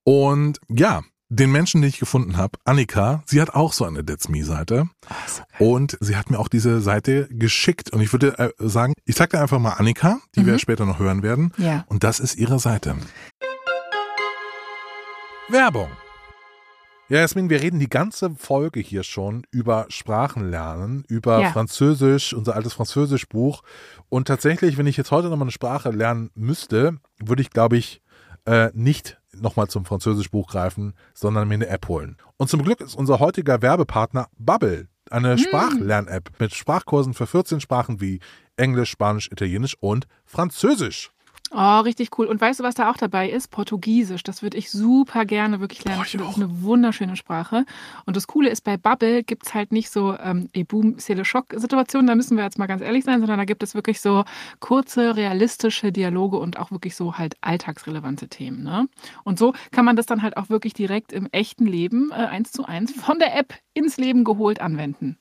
[0.05, 1.03] Und ja,
[1.35, 4.89] den Menschen, den ich gefunden habe, Annika, sie hat auch so eine That's Me-Seite.
[5.27, 5.65] so.
[5.65, 7.91] Und sie hat mir auch diese Seite geschickt.
[7.91, 10.99] Und ich würde äh, sagen, ich sag dir einfach mal Annika, die wir später noch
[10.99, 11.53] hören werden.
[11.57, 11.85] Ja.
[11.89, 12.97] Und das ist ihre Seite.
[15.49, 15.89] Werbung.
[17.09, 21.53] Ja, Jasmin, wir reden die ganze Folge hier schon über Sprachenlernen, über Ja.
[21.53, 23.63] Französisch, unser altes Französischbuch.
[24.11, 28.03] Und tatsächlich, wenn ich jetzt heute nochmal eine Sprache lernen müsste, würde ich, glaube ich,
[28.45, 32.17] äh, nicht nochmal zum Französischbuch greifen, sondern mir eine App holen.
[32.37, 38.01] Und zum Glück ist unser heutiger Werbepartner Bubble, eine Sprachlern-App mit Sprachkursen für 14 Sprachen
[38.01, 38.21] wie
[38.57, 41.11] Englisch, Spanisch, Italienisch und Französisch.
[41.55, 42.27] Oh, richtig cool.
[42.27, 43.51] Und weißt du, was da auch dabei ist?
[43.51, 44.23] Portugiesisch.
[44.23, 45.99] Das würde ich super gerne wirklich lernen.
[46.01, 46.31] Boah, Ich das auch.
[46.31, 47.67] ist eine wunderschöne Sprache.
[48.07, 51.53] Und das Coole ist, bei Bubble gibt es halt nicht so ähm, boom seele schock
[51.55, 54.25] situationen da müssen wir jetzt mal ganz ehrlich sein, sondern da gibt es wirklich so
[54.61, 58.63] kurze, realistische Dialoge und auch wirklich so halt alltagsrelevante Themen.
[58.63, 58.89] Ne?
[59.25, 62.53] Und so kann man das dann halt auch wirklich direkt im echten Leben äh, eins
[62.53, 65.19] zu eins von der App ins Leben geholt anwenden.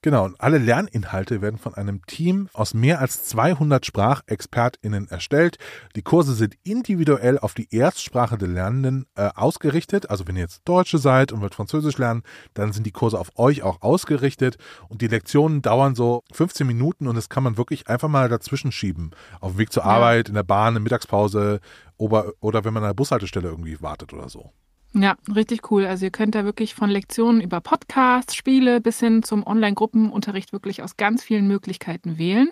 [0.00, 5.58] Genau, und alle Lerninhalte werden von einem Team aus mehr als 200 SprachexpertInnen erstellt.
[5.96, 10.08] Die Kurse sind individuell auf die Erstsprache der Lernenden äh, ausgerichtet.
[10.08, 12.22] Also wenn ihr jetzt Deutsche seid und wollt Französisch lernen,
[12.54, 14.56] dann sind die Kurse auf euch auch ausgerichtet.
[14.88, 18.70] Und die Lektionen dauern so 15 Minuten und das kann man wirklich einfach mal dazwischen
[18.70, 19.10] schieben.
[19.40, 19.88] Auf dem Weg zur Ja.
[19.88, 21.58] Arbeit, in der Bahn, in der Mittagspause
[21.96, 24.52] oder, oder wenn man an der Bushaltestelle irgendwie wartet oder so.
[24.94, 25.84] Ja, richtig cool.
[25.84, 30.82] Also ihr könnt da wirklich von Lektionen über Podcasts, Spiele bis hin zum Online-Gruppenunterricht wirklich
[30.82, 32.50] aus ganz vielen Möglichkeiten wählen.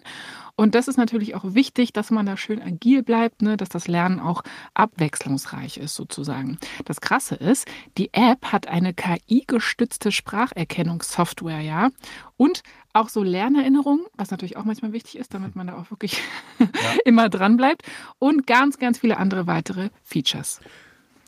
[0.55, 3.57] Und das ist natürlich auch wichtig, dass man da schön agil bleibt, ne?
[3.57, 4.43] dass das Lernen auch
[4.75, 6.59] abwechslungsreich ist sozusagen.
[6.85, 11.89] Das Krasse ist, die App hat eine KI-gestützte Spracherkennungssoftware, ja,
[12.37, 16.23] und auch so Lernerinnerungen, was natürlich auch manchmal wichtig ist, damit man da auch wirklich
[17.05, 17.83] immer dran bleibt
[18.19, 20.61] und ganz, ganz viele andere weitere Features.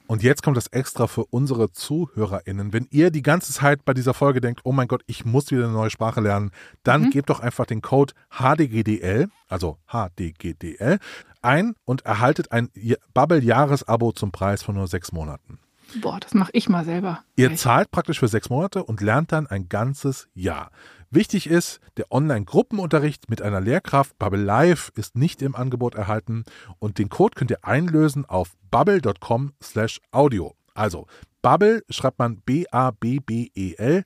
[0.08, 2.72] Und jetzt kommt das extra für unsere ZuhörerInnen.
[2.72, 5.64] Wenn ihr die ganze Zeit bei dieser Folge denkt, oh mein Gott, ich muss wieder
[5.64, 6.50] eine neue Sprache lernen,
[6.82, 7.10] dann Mhm.
[7.10, 10.98] gebt doch einfach den Code HDGDL, also HDGDL,
[11.42, 12.70] ein und erhaltet ein
[13.14, 15.58] Bubble-Jahresabo zum Preis von nur sechs Monaten.
[16.00, 17.22] Boah, das mache ich mal selber.
[17.36, 17.60] Ihr Gleich.
[17.60, 20.70] zahlt praktisch für sechs Monate und lernt dann ein ganzes Jahr.
[21.10, 26.44] Wichtig ist, der Online-Gruppenunterricht mit einer Lehrkraft Bubble Live ist nicht im Angebot erhalten
[26.78, 30.54] und den Code könnt ihr einlösen auf bubble.com slash audio.
[30.74, 31.06] Also
[31.40, 34.04] Bubble schreibt man B-A-B-B-E-L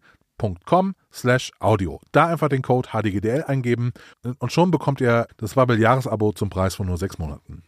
[0.64, 2.00] .com slash audio.
[2.10, 3.92] Da einfach den Code HDGDL eingeben
[4.38, 7.62] und schon bekommt ihr das Bubble Jahresabo zum Preis von nur sechs Monaten.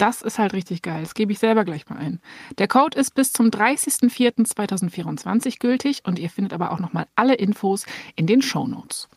[0.00, 1.02] Das ist halt richtig geil.
[1.02, 2.22] Das gebe ich selber gleich mal ein.
[2.56, 7.84] Der Code ist bis zum 30.04.2024 gültig und ihr findet aber auch nochmal alle Infos
[8.16, 9.10] in den Shownotes.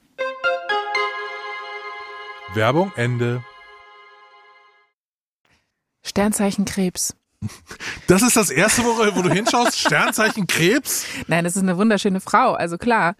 [2.53, 3.45] Werbung Ende.
[6.03, 7.15] Sternzeichen Krebs.
[8.07, 9.79] Das ist das erste, wo, wo du hinschaust.
[9.79, 11.05] Sternzeichen Krebs.
[11.27, 12.53] Nein, das ist eine wunderschöne Frau.
[12.53, 13.15] Also klar.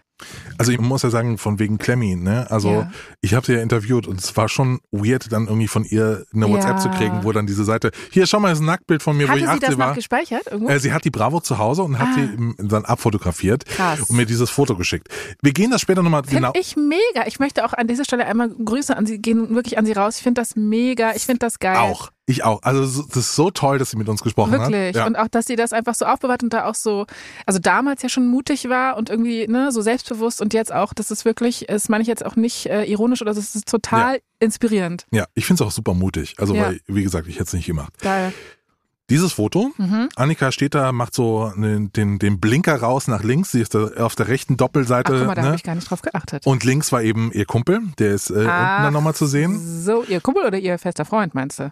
[0.58, 2.46] Also ich muss ja sagen, von wegen Clemmy, ne?
[2.48, 2.92] Also Ja.
[3.20, 6.48] ich habe sie ja interviewt und es war schon weird, dann irgendwie von ihr eine
[6.48, 6.78] WhatsApp Ja.
[6.78, 9.24] zu kriegen, wo dann diese Seite, hier schau mal, das ist ein Nacktbild von mir,
[9.26, 9.88] wo Hatte ich sie 18 das war.
[9.88, 10.70] noch gespeichert irgendwo?
[10.70, 12.14] Äh, sie hat die Bravo zu Hause und hat Ah.
[12.14, 14.02] sie im- dann abfotografiert Krass.
[14.02, 15.08] und mir dieses Foto geschickt.
[15.42, 16.52] Wir gehen das später nochmal genau.
[16.54, 17.26] ich mega.
[17.26, 20.18] Ich möchte auch an dieser Stelle einmal Grüße an sie gehen, wirklich an sie raus.
[20.18, 21.12] Ich finde das mega.
[21.16, 21.76] Ich finde das geil.
[21.76, 22.10] Auch.
[22.26, 22.62] Ich auch.
[22.62, 24.88] Also das ist so toll, dass sie mit uns gesprochen Wirklich.
[24.88, 24.96] hat.
[24.96, 25.06] Ja.
[25.06, 27.04] Und auch, dass sie das einfach so aufbewahrt und da auch so,
[27.44, 31.10] also damals ja schon mutig war und irgendwie ne, so selbstbewusst und jetzt auch, das
[31.10, 35.06] ist wirklich, das meine ich jetzt auch nicht äh, ironisch oder das ist total inspirierend.
[35.10, 36.36] ja, ich finde es auch super mutig.
[36.38, 36.62] Also, Ja.
[36.68, 37.92] weil, wie gesagt, ich hätte es nicht gemacht.
[38.00, 38.32] Geil.
[39.10, 40.08] Dieses Foto, Mhm.
[40.16, 43.52] Annika steht da, macht so den, den, den Blinker raus nach links.
[43.52, 45.12] Sie ist da auf der rechten Ach, Doppelseite.
[45.18, 45.46] guck mal, da ne?
[45.48, 46.46] habe ich gar nicht drauf geachtet.
[46.46, 49.60] Und links war eben ihr Kumpel, der ist äh, unten Ach, dann nochmal zu sehen.
[49.82, 51.70] So, ihr Kumpel oder ihr fester Freund, meinst du?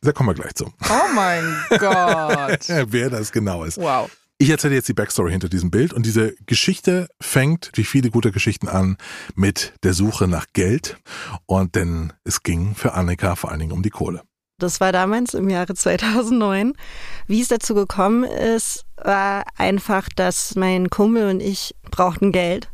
[0.00, 0.66] Da kommen wir gleich zu.
[0.88, 2.68] Oh mein Gott.
[2.68, 3.78] Wer das genau ist.
[3.78, 4.10] Wow.
[4.40, 8.30] Ich erzähle jetzt die Backstory hinter diesem Bild und diese Geschichte fängt, wie viele gute
[8.30, 8.96] Geschichten an,
[9.34, 10.98] mit der Suche nach Geld.
[11.46, 14.22] Und denn es ging für Annika vor allen Dingen um die Kohle.
[14.58, 16.74] Das war damals im Jahre 2009.
[17.26, 22.68] Wie es dazu gekommen ist, war einfach, dass mein Kumpel und ich brauchten Geld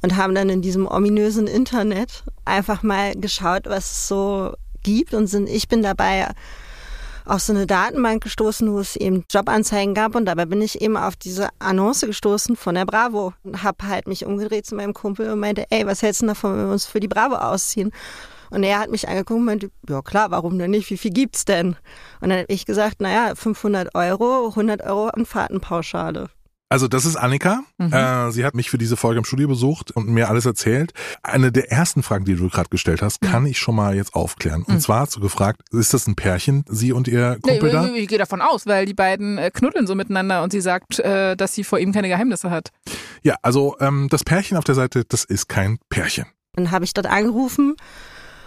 [0.00, 5.26] und haben dann in diesem ominösen Internet einfach mal geschaut, was es so gibt und
[5.26, 6.28] sind, ich bin dabei
[7.24, 10.96] auf so eine Datenbank gestoßen, wo es eben Jobanzeigen gab und dabei bin ich eben
[10.96, 15.30] auf diese Annonce gestoßen von der Bravo und habe halt mich umgedreht zu meinem Kumpel
[15.30, 17.92] und meinte, ey, was hältst du davon, wenn wir uns für die Bravo ausziehen?
[18.50, 20.90] Und er hat mich angeguckt und meinte, ja klar, warum denn nicht?
[20.90, 21.68] Wie viel gibt's denn?
[22.20, 26.28] Und dann habe ich gesagt, naja, 500 Euro, 100 Euro an Fahrtenpauschale.
[26.72, 27.60] Also das ist Annika.
[27.78, 27.92] Mhm.
[27.92, 30.92] Äh, sie hat mich für diese Folge im Studio besucht und mir alles erzählt.
[31.22, 34.62] Eine der ersten Fragen, die du gerade gestellt hast, kann ich schon mal jetzt aufklären.
[34.62, 34.80] Und Mhm.
[34.80, 37.86] zwar hast du gefragt, ist das ein Pärchen, sie und ihr Nee, Kumpel da?
[37.86, 40.98] ich, ich gehe davon aus, weil die beiden äh, knuddeln so miteinander und sie sagt,
[40.98, 42.70] äh, dass sie vor ihm keine Geheimnisse hat.
[43.22, 46.24] Ja, also ähm, das Pärchen auf der Seite, das ist kein Pärchen.
[46.54, 47.76] Dann habe ich dort angerufen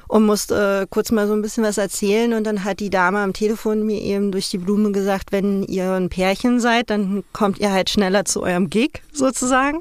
[0.07, 2.33] und musste äh, kurz mal so ein bisschen was erzählen.
[2.33, 5.91] Und dann hat die Dame am Telefon mir eben durch die Blume gesagt, wenn ihr
[5.91, 9.79] ein Pärchen seid, dann kommt ihr halt schneller zu eurem Gig sozusagen.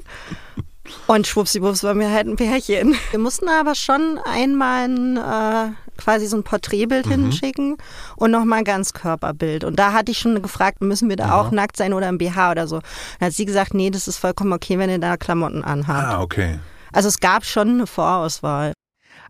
[1.07, 2.95] Und schwuppsiwupps war mir halt ein Pärchen.
[3.11, 7.77] Wir mussten aber schon einmal ein, äh, quasi so ein Porträtbild hinschicken
[8.17, 9.63] und nochmal ein Ganzkörperbild.
[9.63, 12.51] Und da hatte ich schon gefragt, müssen wir da auch nackt sein oder im BH
[12.51, 12.81] oder so.
[13.19, 16.07] Dann hat sie gesagt, nee, das ist vollkommen okay, wenn ihr da Klamotten anhabt.
[16.07, 16.59] Ah, okay.
[16.91, 18.73] Also es gab schon eine Vorauswahl.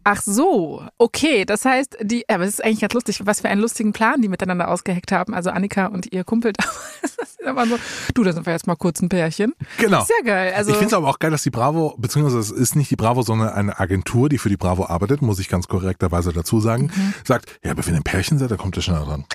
[0.08, 1.46] Ach so, okay.
[1.46, 4.28] Das heißt, die, aber es ist eigentlich ganz lustig, was für einen lustigen Plan die
[4.30, 5.34] miteinander ausgeheckt haben.
[5.34, 7.38] Also Annika und ihr Kumpel damals.
[7.44, 7.78] Da waren so,
[8.14, 9.54] du, da sind wir jetzt mal kurz ein Pärchen.
[9.80, 10.04] Genau.
[10.04, 10.54] Sehr geil.
[10.56, 12.96] Also, ich finde es aber auch geil, dass die Bravo, beziehungsweise es ist nicht die
[12.96, 16.92] Bravo, sondern eine Agentur, die für die Bravo arbeitet, muss ich ganz korrekterweise dazu sagen,
[16.96, 17.14] Mhm.
[17.24, 19.26] sagt, ja, aber wenn ihr ein Pärchen seid, da kommt ihr schneller dran.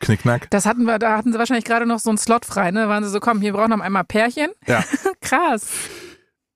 [0.00, 0.50] Knickknack.
[0.50, 2.88] das hatten wir, da hatten sie wahrscheinlich gerade noch so einen Slot frei, ne?
[2.88, 4.50] Waren sie so, komm, hier brauchen wir einmal Pärchen.
[4.66, 4.84] Ja.
[5.20, 5.68] Krass.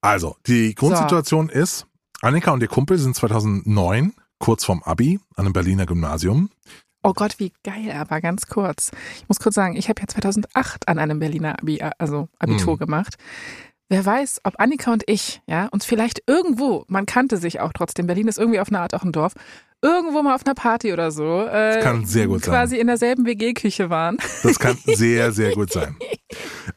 [0.01, 1.87] Also, die Grundsituation ist,
[2.23, 6.51] Annika und ihr Kumpel sind 2009 kurz vorm Abi an einem Berliner Gymnasium.
[7.03, 8.91] Oh Gott, wie geil, aber ganz kurz.
[9.17, 12.79] Ich muss kurz sagen, ich habe ja 2008 an einem Berliner Abi, also Abitur Mhm.
[12.79, 13.17] gemacht.
[13.91, 18.07] Wer weiß, ob Annika und ich, ja, uns vielleicht irgendwo, man kannte sich auch trotzdem,
[18.07, 19.35] Berlin ist irgendwie auf eine Art auch ein Dorf,
[19.83, 22.55] irgendwo mal auf einer Party oder so, äh, kann sehr gut sein.
[22.55, 24.19] quasi in derselben WG-Küche waren.
[24.45, 25.97] Das kann sehr, sehr gut sein.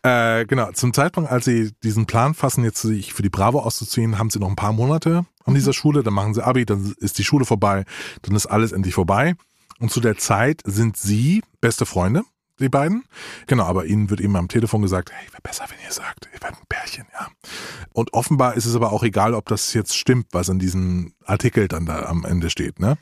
[0.01, 4.17] Äh, genau, zum Zeitpunkt, als sie diesen Plan fassen, jetzt sich für die Bravo auszuziehen,
[4.17, 7.19] haben sie noch ein paar Monate an dieser Schule, dann machen sie Abi, dann ist
[7.19, 7.83] die Schule vorbei,
[8.23, 9.35] dann ist alles endlich vorbei.
[9.79, 12.23] Und zu der Zeit sind sie beste Freunde,
[12.59, 13.03] die beiden.
[13.47, 16.41] Genau, aber ihnen wird eben am Telefon gesagt, hey, wäre besser, wenn ihr sagt, ihr
[16.41, 16.92] werdet ein Pärchen.
[17.93, 21.67] Und offenbar ist es aber auch egal, ob das jetzt stimmt, was in diesem Artikel
[21.67, 22.97] dann da am Ende steht, ne?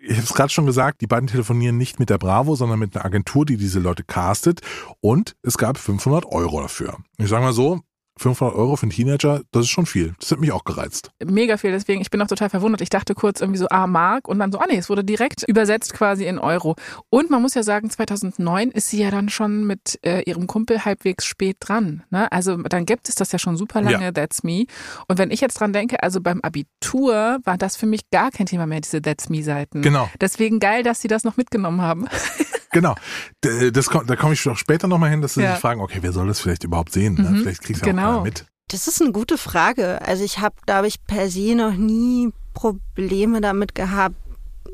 [0.00, 2.94] Ich habe es gerade schon gesagt, die beiden telefonieren nicht mit der Bravo, sondern mit
[2.94, 4.60] einer Agentur, die diese Leute castet.
[5.00, 6.98] Und es gab 500 Euro dafür.
[7.16, 7.80] Ich sage mal so,
[8.18, 10.14] 500 Euro für einen Teenager, das ist schon viel.
[10.20, 11.10] Das hat mich auch gereizt.
[11.24, 12.80] Mega viel, deswegen, ich bin auch total verwundert.
[12.80, 15.42] Ich dachte kurz irgendwie so, ah, Mark und dann so, ah nee, es wurde direkt
[15.48, 16.76] übersetzt quasi in Euro.
[17.10, 20.84] Und man muss ja sagen, 2009 ist sie ja dann schon mit äh, ihrem Kumpel
[20.84, 22.02] halbwegs spät dran.
[22.10, 22.30] Ne?
[22.32, 24.12] Also dann gibt es das ja schon super lange, Ja.
[24.12, 24.64] That's Me.
[25.06, 28.46] Und wenn ich jetzt dran denke, also beim Abitur war das für mich gar kein
[28.46, 29.82] Thema mehr, diese That's Me-Seiten.
[29.82, 32.06] Genau, Deswegen geil, dass sie das noch mitgenommen haben.
[32.72, 32.94] genau.
[33.40, 35.52] Das, da komme ich auch später nochmal hin, dass sie Ja.
[35.52, 37.14] sich fragen, okay, wer soll das vielleicht überhaupt sehen?
[37.14, 37.30] Ne?
[37.30, 38.07] Mhm, Vielleicht kriegt ja genau.
[38.07, 38.44] auch keiner mit.
[38.70, 40.02] Das ist eine gute Frage.
[40.02, 44.16] Also ich habe, glaube ich, per se noch nie Probleme damit gehabt,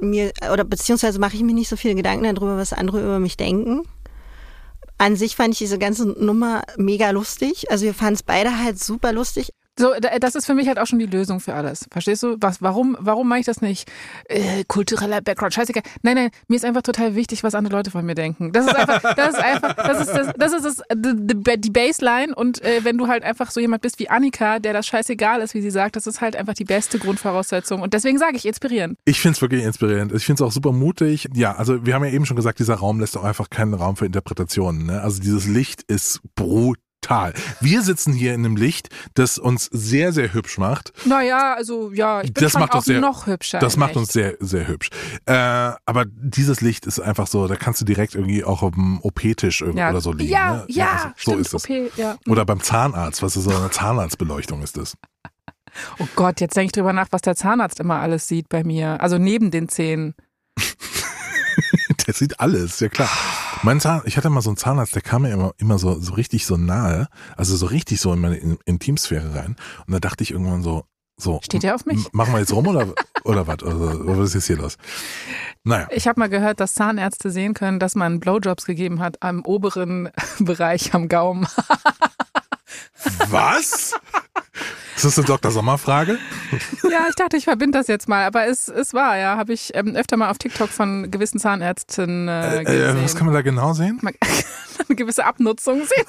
[0.00, 3.36] mir oder beziehungsweise mache ich mir nicht so viele Gedanken darüber, was andere über mich
[3.36, 3.82] denken.
[4.98, 7.70] An sich fand ich diese ganze Nummer mega lustig.
[7.70, 9.50] Also wir fanden es beide halt super lustig.
[9.78, 11.86] So, da- das ist für mich halt auch schon die Lösung für alles.
[11.90, 12.36] Verstehst du?
[12.40, 13.90] Was, warum, warum mache ich das nicht?
[14.28, 15.82] Äh, kultureller Background, scheißegal.
[16.02, 18.52] Nein, nein, mir ist einfach total wichtig, was andere Leute von mir denken.
[18.52, 21.70] Das ist einfach, das ist einfach, das ist das, das ist das, die, die- die
[21.70, 22.34] Baseline.
[22.34, 25.54] Und äh, wenn du halt einfach so jemand bist wie Annika, der das scheißegal ist,
[25.54, 27.82] wie sie sagt, das ist halt einfach die beste Grundvoraussetzung.
[27.82, 28.96] Und deswegen sage ich inspirieren.
[29.04, 30.12] Ich finde es wirklich inspirierend.
[30.12, 31.28] Ich finde es auch super mutig.
[31.34, 33.96] Ja, also wir haben ja eben schon gesagt, dieser Raum lässt auch einfach keinen Raum
[33.96, 34.86] für Interpretationen.
[34.86, 35.00] Ne?
[35.00, 37.34] Also dieses Licht ist brutal total.
[37.60, 40.92] Wir sitzen hier in einem Licht, das uns sehr, sehr hübsch macht.
[41.04, 43.58] Naja, also ja, ich bin Das macht auch uns sehr- noch hübscher.
[43.58, 43.98] Das macht Echt.
[43.98, 44.90] uns sehr, sehr hübsch.
[45.26, 49.00] Äh, aber dieses Licht ist einfach so, da kannst du direkt irgendwie auch auf dem
[49.02, 49.90] OP-Tisch ja.
[49.90, 50.32] oder so liegen.
[50.32, 50.64] Ja, ne?
[50.68, 51.64] ja, also, so stimmt, ist es.
[51.64, 52.16] OP, ja.
[52.28, 54.96] Oder beim Zahnarzt, was ist so eine Zahnarztbeleuchtung ist das?
[55.98, 59.00] Oh Gott, jetzt denke ich drüber nach, was der Zahnarzt immer alles sieht bei mir.
[59.00, 60.14] Also neben den Zähnen.
[62.06, 63.08] Der sieht alles, ja klar.
[63.64, 66.12] Mein Zahn, ich hatte mal so einen Zahnarzt, der kam mir immer, immer so, so
[66.12, 69.56] richtig so nahe, also so richtig so in meine In- Intimsphäre rein.
[69.86, 70.84] Und da dachte ich irgendwann so,
[71.16, 71.40] so.
[71.42, 72.12] Steht der auf mich?
[72.12, 72.92] Machen wir jetzt rum oder,
[73.24, 73.62] oder was?
[73.62, 74.76] Also, was ist jetzt hier los?
[75.62, 75.88] Naja.
[75.92, 80.10] Ich habe mal gehört, dass Zahnärzte sehen können, dass man Blowjobs gegeben hat am oberen
[80.40, 81.46] Bereich am Gaumen.
[83.28, 83.92] Was?
[84.96, 85.50] Ist das eine Dr.
[85.50, 86.18] Sommer-Frage?
[86.88, 89.72] ja, ich dachte, ich verbinde das jetzt mal, aber es, es war, ja, habe ich
[89.74, 93.02] ähm, öfter mal auf TikTok von gewissen Zahnärzten äh, Äh, gesehen.
[93.02, 93.98] was kann man da genau sehen?
[94.02, 94.30] Man kann
[94.88, 96.04] eine gewisse Abnutzung sehen.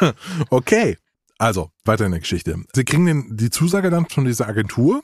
[0.50, 0.96] Okay.
[1.38, 2.56] Also, weiter in der Geschichte.
[2.74, 5.02] Sie kriegen den, die Zusage dann von dieser Agentur.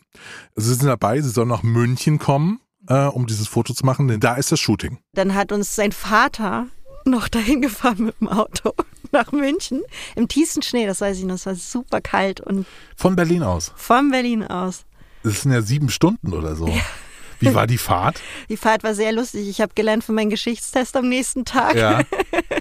[0.56, 4.20] Sie sind dabei, sie sollen nach München kommen, äh, um dieses Foto zu machen, denn
[4.20, 4.98] da ist das Shooting.
[5.12, 6.68] Dann hat uns sein Vater
[7.06, 8.72] noch dahin gefahren mit dem Auto
[9.12, 9.82] nach München
[10.16, 13.72] im tiefsten Schnee, das weiß ich noch, es war super kalt und Von Berlin aus.
[13.76, 14.84] von Berlin aus.
[15.22, 16.68] Das sind ja sieben Stunden oder so.
[17.38, 18.20] Wie war die Fahrt?
[18.48, 19.48] Die Fahrt war sehr lustig.
[19.48, 21.74] Ich habe gelernt für meinen Geschichtstest am nächsten Tag.
[21.74, 22.02] Ja.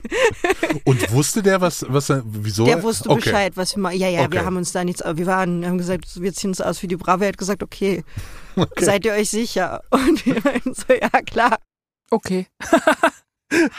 [0.86, 2.66] Und wusste der, was, was er, wieso?
[2.66, 3.22] Der wusste okay.
[3.22, 3.98] Bescheid, was wir machen.
[4.00, 4.32] Ja, ja, Okay.
[4.34, 6.96] wir haben uns da nichts, wir waren, haben gesagt, wir ziehen uns aus wie die
[6.98, 7.22] Bravo.
[7.24, 8.04] Er hat gesagt, okay,
[8.56, 8.84] Okay.
[8.84, 9.82] seid ihr euch sicher?
[9.92, 11.60] Und wir meinten so, ja klar.
[12.10, 12.48] Okay.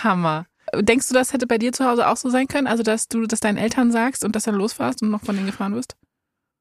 [0.05, 0.47] Hammer.
[0.81, 2.67] Denkst du, das hätte bei dir zu Hause auch so sein können?
[2.67, 5.47] Also, dass du das deinen Eltern sagst und dass dann losfährst und noch von denen
[5.47, 5.97] gefahren wirst?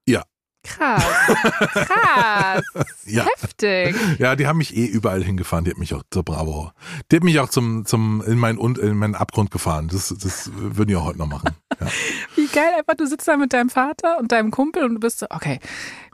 [0.06, 0.22] Ja.
[0.64, 1.04] Krass.
[1.72, 2.64] Krass.
[3.04, 3.26] Ja.
[3.36, 3.96] Heftig.
[4.18, 5.64] Ja, die haben mich eh überall hingefahren.
[5.64, 6.70] Die hat mich auch zur Bravo.
[7.10, 9.88] Die hat mich auch zum, zum, in meinen, in meinen Abgrund gefahren.
[9.88, 11.50] Das, das würden die auch heute noch machen.
[11.84, 11.90] Ja.
[12.36, 15.18] Wie geil einfach, du sitzt da mit deinem Vater und deinem Kumpel und du bist
[15.20, 15.58] so, okay,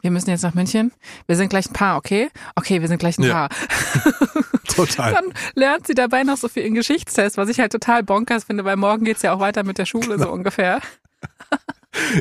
[0.02, 0.92] wir müssen jetzt nach München.
[1.26, 2.30] Wir sind gleich ein Paar, okay?
[2.54, 3.48] Okay, wir sind gleich ein Ja.
[3.48, 3.48] Paar.
[4.74, 5.12] Total.
[5.12, 8.64] Dann lernt sie dabei noch so viel in Geschichtstest, was ich halt total bonkers finde,
[8.64, 10.80] weil morgen geht's ja auch weiter mit der Schule so ungefähr.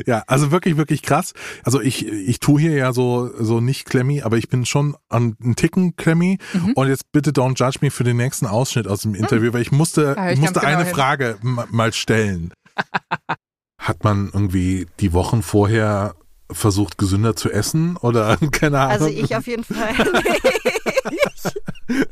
[0.06, 1.34] Ja, also wirklich, wirklich krass.
[1.62, 5.36] Also ich, ich tue hier ja so, so nicht Klemmi, aber ich bin schon an
[5.40, 6.38] einen Ticken Klemmi.
[6.54, 6.72] Mhm.
[6.72, 9.70] Und jetzt bitte don't judge me für den nächsten Ausschnitt aus dem Interview, weil ich
[9.70, 10.94] musste, hör ich musste genau eine hin.
[10.94, 12.52] Frage ma- mal stellen.
[13.80, 16.14] Hat man irgendwie die Wochen vorher
[16.50, 18.92] versucht, gesünder zu essen oder keine Ahnung?
[18.92, 21.58] Also ich auf jeden Fall nicht.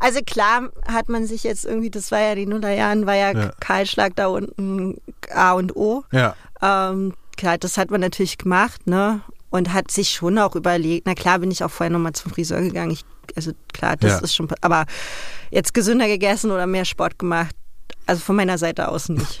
[0.00, 3.50] Also klar hat man sich jetzt irgendwie, das war ja die Nullerjahren, war ja, Ja.
[3.60, 5.00] Kahlschlag da unten
[5.34, 6.04] A und O.
[6.12, 9.22] Ja, Ähm, klar, das hat man natürlich gemacht, ne?
[9.50, 12.60] Und hat sich schon auch überlegt, na klar bin ich auch vorher nochmal zum Friseur
[12.60, 12.90] gegangen.
[12.90, 14.18] Ich, also klar, das Ja.
[14.18, 14.84] ist schon, aber
[15.50, 17.54] jetzt gesünder gegessen oder mehr Sport gemacht,
[18.06, 19.40] also von meiner Seite aus nicht.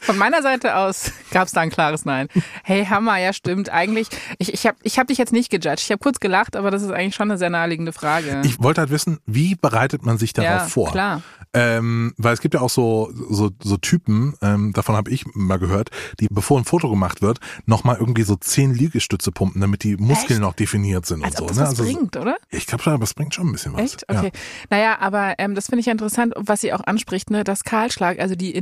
[0.00, 2.28] Von meiner Seite aus gab's da ein klares Nein.
[2.62, 3.70] Hey, Hammer, ja stimmt.
[3.70, 5.80] Eigentlich, ich, ich habe ich hab dich jetzt nicht gejudged.
[5.80, 8.42] Ich habe kurz gelacht, aber das ist eigentlich schon eine sehr naheliegende Frage.
[8.44, 10.90] ich wollte halt wissen, wie bereitet man sich darauf ja, vor?
[10.90, 11.22] klar.
[11.56, 15.58] Ähm, weil es gibt ja auch so, so, so Typen, ähm, davon habe ich mal
[15.58, 19.96] gehört, die, bevor ein Foto gemacht wird, nochmal irgendwie so zehn Liegestütze pumpen, damit die
[19.96, 20.40] Muskeln Echt?
[20.40, 21.46] noch definiert sind Als und so.
[21.46, 21.66] das ne?
[21.66, 22.36] Also, bringt, oder?
[22.50, 23.82] Ich glaube schon, aber es bringt schon ein bisschen was.
[23.82, 24.08] Echt?
[24.08, 24.32] Okay.
[24.68, 27.44] Naja, aber ähm, das finde ich ja interessant, was sie auch anspricht, ne?
[27.44, 28.56] Das Kahlschlag, also die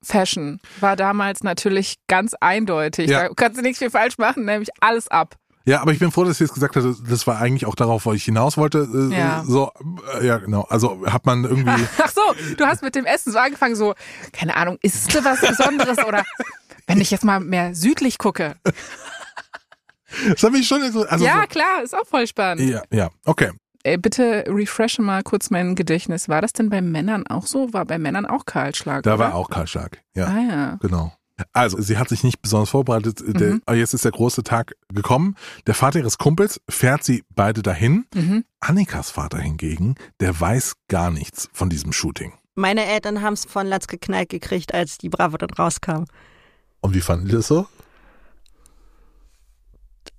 [0.00, 3.10] Intimfrisur-Fashion war damals natürlich ganz eindeutig.
[3.10, 3.28] Ja.
[3.28, 5.36] Da kannst du nichts viel falsch machen, nämlich alles ab.
[5.66, 5.82] Ja.
[5.82, 8.12] aber ich bin froh, dass sie jetzt gesagt hat, das war eigentlich auch darauf, wo
[8.12, 8.88] ich hinaus wollte.
[8.92, 9.44] Äh, Ja.
[9.46, 9.70] So,
[10.20, 10.62] äh, ja, genau.
[10.62, 11.86] Also hat man irgendwie.
[12.02, 12.22] Ach so,
[12.56, 13.94] du hast mit dem Essen so angefangen, so,
[14.32, 16.24] keine Ahnung, isst du was Besonderes oder
[16.86, 18.56] wenn ich jetzt mal mehr südlich gucke.
[20.28, 21.04] das hat mich schon so.
[21.06, 22.68] Also ja, klar, ist auch voll so, spannend.
[22.68, 23.52] ja, ja, okay.
[23.82, 26.28] Äh, bitte refreshe mal kurz mein Gedächtnis.
[26.28, 27.72] War das denn bei Männern auch so?
[27.72, 29.02] War bei Männern auch Kahlschlag?
[29.04, 29.24] Da oder?
[29.24, 30.02] war auch Kahlschlag.
[30.14, 30.26] Ja.
[30.26, 30.76] Ah ja.
[30.82, 31.12] Genau.
[31.54, 33.22] Also, sie hat sich nicht besonders vorbereitet.
[33.26, 33.62] Der, Mhm.
[33.64, 35.36] aber jetzt ist der große Tag gekommen.
[35.66, 38.04] Der Vater ihres Kumpels fährt sie beide dahin.
[38.14, 38.44] Mhm.
[38.60, 42.34] Annikas Vater hingegen, der weiß gar nichts von diesem Shooting.
[42.56, 46.04] Meine Eltern haben es von Latz geknallt gekriegt, als die Bravo dann rauskam.
[46.82, 47.66] Und wie fanden die das so?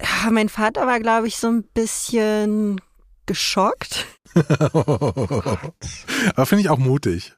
[0.01, 2.81] Ja, mein Vater war, glaube ich, so ein bisschen
[3.25, 4.05] geschockt.
[4.35, 7.33] aber finde ich auch mutig.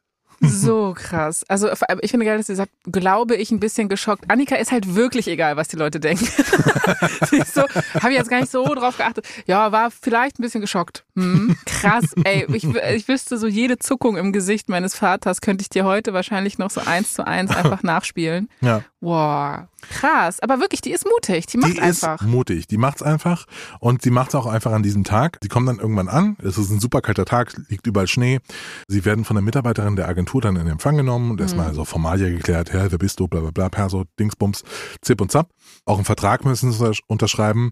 [0.46, 1.46] So krass.
[1.48, 1.69] Also
[2.02, 4.30] ich finde geil, dass sie sagt, glaube ich, ein bisschen geschockt.
[4.30, 6.26] Annika ist halt wirklich egal, was die Leute denken.
[7.54, 9.26] so, habe ich jetzt gar nicht so drauf geachtet.
[9.46, 11.06] Ja, war vielleicht ein bisschen geschockt.
[11.15, 12.46] Hm, krass, ey.
[12.54, 16.58] Ich, ich wüsste so jede Zuckung im Gesicht meines Vaters könnte ich dir heute wahrscheinlich
[16.58, 18.50] noch so eins zu eins einfach nachspielen.
[18.60, 18.84] Ja.
[19.00, 20.39] Wow, krass.
[20.39, 21.46] Aber wirklich, die ist mutig.
[21.48, 22.22] Die macht die einfach.
[22.22, 22.67] Ist mutig.
[22.67, 23.46] Die macht's einfach
[23.80, 25.38] und sie macht's auch einfach an diesem Tag.
[25.41, 26.38] Sie kommen dann irgendwann an.
[26.43, 28.39] Es ist ein super kalter Tag, liegt überall Schnee.
[28.88, 31.76] Sie werden von der Mitarbeiterin der Agentur dann in Empfang genommen und erstmal mhm.
[31.76, 32.74] so Formalia geklärt.
[32.74, 33.28] Ja, wer bist du?
[33.28, 33.69] Bla bla bla.
[33.69, 34.63] Perso, Dingsbums,
[35.02, 35.50] Zip und Zap.
[35.86, 37.72] Auch einen Vertrag müssen sie unterschreiben.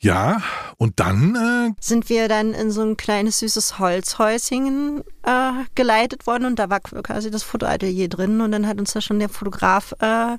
[0.00, 0.42] Ja,
[0.78, 6.46] und dann äh, sind wir dann in so ein kleines süßes Holzhäuschen äh, geleitet worden
[6.46, 9.94] und da war quasi das Fotoatelier drin und dann hat uns da schon der Fotograf
[10.00, 10.38] äh,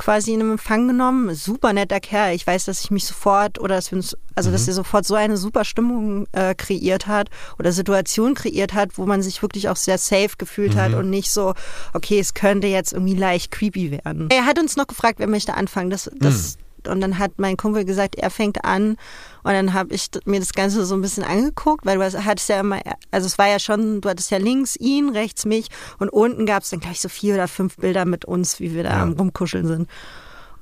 [0.00, 1.34] quasi in einem Empfang genommen.
[1.34, 2.34] Super netter Kerl.
[2.34, 4.54] Ich weiß, dass ich mich sofort oder dass wir uns, also mhm.
[4.54, 7.28] dass er sofort so eine super Stimmung äh, kreiert hat
[7.58, 10.78] oder Situation kreiert hat, wo man sich wirklich auch sehr safe gefühlt mhm.
[10.78, 11.52] hat und nicht so,
[11.92, 14.28] okay, es könnte jetzt irgendwie leicht creepy werden.
[14.30, 15.90] Er hat uns noch gefragt, wer möchte anfangen.
[15.90, 18.96] Das, das mhm und dann hat mein Kumpel gesagt, er fängt an.
[19.42, 22.60] Und dann habe ich mir das Ganze so ein bisschen angeguckt, weil du hattest ja
[22.60, 25.68] immer, also es war ja schon, du hattest ja links ihn, rechts mich
[25.98, 28.82] und unten gab es dann gleich so vier oder fünf Bilder mit uns, wie wir
[28.82, 29.02] da ja.
[29.02, 29.88] am Rumkuscheln sind.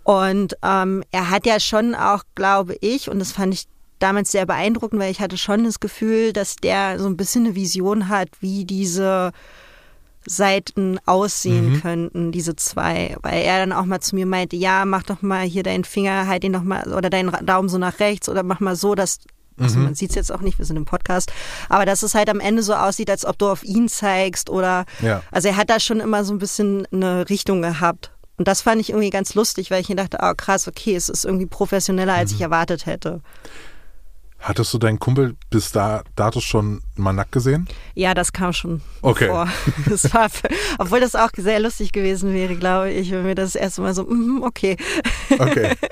[0.05, 3.65] Und ähm, er hat ja schon auch, glaube ich, und das fand ich
[3.99, 7.55] damals sehr beeindruckend, weil ich hatte schon das Gefühl, dass der so ein bisschen eine
[7.55, 9.33] Vision hat, wie diese
[10.29, 11.81] Seiten aussehen mhm.
[11.81, 13.17] könnten, diese zwei.
[13.23, 16.27] Weil er dann auch mal zu mir meinte, ja, mach doch mal hier deinen Finger,
[16.27, 19.19] halt ihn doch mal, oder deinen Daumen so nach rechts oder mach mal so, dass
[19.61, 19.87] also mhm.
[19.87, 21.33] man sieht es jetzt auch nicht, wir sind im Podcast,
[21.69, 24.85] aber dass es halt am Ende so aussieht, als ob du auf ihn zeigst oder
[25.03, 25.23] ja.
[25.33, 28.13] also er hat da schon immer so ein bisschen eine Richtung gehabt.
[28.37, 31.09] Und das fand ich irgendwie ganz lustig, weil ich mir dachte, oh krass, okay, es
[31.09, 32.37] ist irgendwie professioneller, als mhm.
[32.37, 33.21] ich erwartet hätte.
[34.41, 37.69] Hattest du deinen Kumpel bis da, dato schon mal nackt gesehen?
[37.95, 39.27] Ja, das kam schon okay.
[39.27, 39.49] vor.
[39.89, 40.29] Das war,
[40.79, 44.05] obwohl das auch sehr lustig gewesen wäre, glaube ich, wenn wir das erste Mal so,
[44.05, 44.77] mm, okay.
[45.39, 45.75] Okay.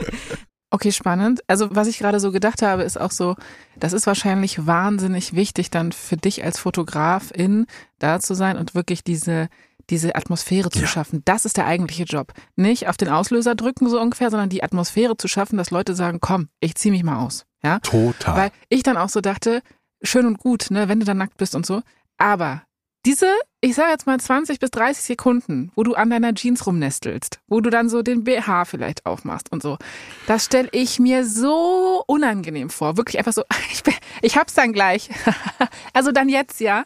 [0.69, 1.43] Okay, spannend.
[1.47, 3.37] Also was ich gerade so gedacht habe, ist auch so,
[3.77, 7.67] das ist wahrscheinlich wahnsinnig wichtig, dann für dich als Fotografin
[8.01, 9.49] da zu sein und wirklich diese
[9.91, 10.87] diese Atmosphäre zu ja.
[10.87, 11.23] schaffen.
[11.25, 12.33] Das ist der eigentliche Job.
[12.57, 16.19] Nicht auf den Auslöser drücken so ungefähr, sondern die Atmosphäre zu schaffen, dass Leute sagen,
[16.21, 17.47] komm, ich zieh mich mal aus.
[17.63, 17.79] Ja?
[17.81, 18.37] Total.
[18.37, 19.63] Weil ich dann auch so dachte,
[20.03, 21.83] schön und gut, ne, wenn du dann nackt bist und so.
[22.19, 22.63] Aber
[23.07, 23.29] diese,
[23.61, 27.61] ich sage jetzt mal 20 bis 30 Sekunden, wo du an deiner Jeans rumnestelst, wo
[27.61, 29.79] du dann so den BH vielleicht aufmachst und so,
[30.27, 32.97] das stelle ich mir so unangenehm vor.
[32.97, 33.83] Wirklich einfach so, ich,
[34.23, 35.09] ich hab's dann gleich.
[35.93, 36.85] also dann jetzt, ja.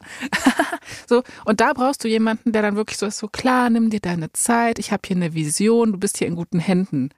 [1.08, 4.00] so, und da brauchst du jemanden, der dann wirklich so ist, so klar, nimm dir
[4.00, 7.10] deine Zeit, ich habe hier eine Vision, du bist hier in guten Händen.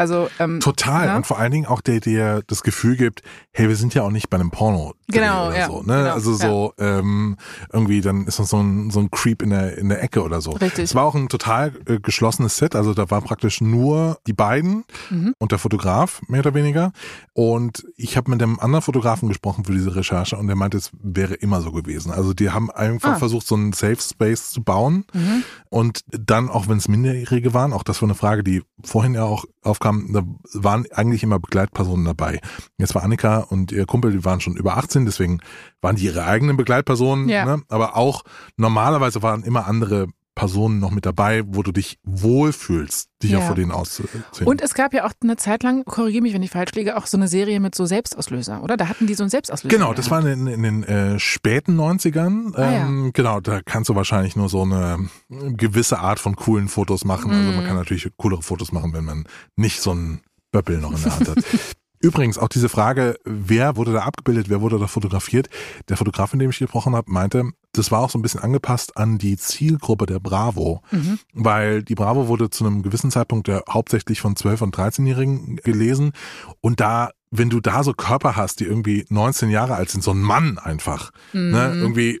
[0.00, 1.16] Also ähm, total ja?
[1.16, 4.10] und vor allen Dingen auch der dir das Gefühl gibt, hey, wir sind ja auch
[4.10, 5.96] nicht bei einem Porno genau, oder ja, so, ne?
[5.96, 6.98] Genau, also so ja.
[6.98, 7.36] ähm,
[7.72, 10.40] irgendwie dann ist das so ein so ein Creep in der in der Ecke oder
[10.40, 10.52] so.
[10.52, 10.84] Richtig.
[10.84, 14.84] Es war auch ein total äh, geschlossenes Set, also da war praktisch nur die beiden
[15.10, 15.34] mhm.
[15.38, 16.92] und der Fotograf mehr oder weniger
[17.32, 20.90] und ich habe mit einem anderen Fotografen gesprochen für diese Recherche und der meinte, es
[21.02, 22.12] wäre immer so gewesen.
[22.12, 23.18] Also die haben einfach ah.
[23.18, 25.42] versucht so einen Safe Space zu bauen mhm.
[25.68, 29.24] und dann auch wenn es Minderjährige waren, auch das war eine Frage, die vorhin ja
[29.24, 30.22] auch aufkam, da
[30.54, 32.40] waren eigentlich immer Begleitpersonen dabei.
[32.78, 35.40] Jetzt war Annika und ihr Kumpel, die waren schon über 18, deswegen
[35.80, 37.28] waren die ihre eigenen Begleitpersonen.
[37.28, 37.44] Ja.
[37.44, 37.62] Ne?
[37.68, 38.22] Aber auch
[38.56, 40.08] normalerweise waren immer andere
[40.40, 43.40] Personen noch mit dabei, wo du dich wohlfühlst, dich ja.
[43.40, 44.24] auch vor denen auszuziehen.
[44.46, 47.06] Und es gab ja auch eine Zeit lang, korrigiere mich, wenn ich falsch liege, auch
[47.06, 48.78] so eine Serie mit so Selbstauslöser, oder?
[48.78, 49.76] Da hatten die so einen Selbstauslöser.
[49.76, 52.56] Genau, das war in, in den äh, späten 90ern.
[52.56, 53.10] Ah, ähm, ja.
[53.12, 57.32] Genau, da kannst du wahrscheinlich nur so eine gewisse Art von coolen Fotos machen.
[57.32, 57.66] Also man mhm.
[57.66, 59.24] kann natürlich coolere Fotos machen, wenn man
[59.56, 60.22] nicht so einen
[60.52, 61.38] Böppel noch in der Hand hat.
[62.02, 65.50] Übrigens, auch diese Frage, wer wurde da abgebildet, wer wurde da fotografiert?
[65.88, 68.96] Der Fotograf, mit dem ich gesprochen habe, meinte, das war auch so ein bisschen angepasst
[68.96, 71.18] an die Zielgruppe der Bravo, mhm.
[71.34, 76.12] weil die Bravo wurde zu einem gewissen Zeitpunkt ja hauptsächlich von 12- und 13-Jährigen gelesen
[76.60, 80.10] und da wenn du da so Körper hast, die irgendwie 19 Jahre alt sind, so
[80.10, 81.50] ein Mann einfach, ne, mhm.
[81.52, 82.20] ne, irgendwie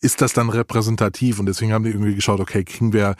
[0.00, 3.14] ist das dann repräsentativ und deswegen haben die irgendwie geschaut, okay, kriegen wir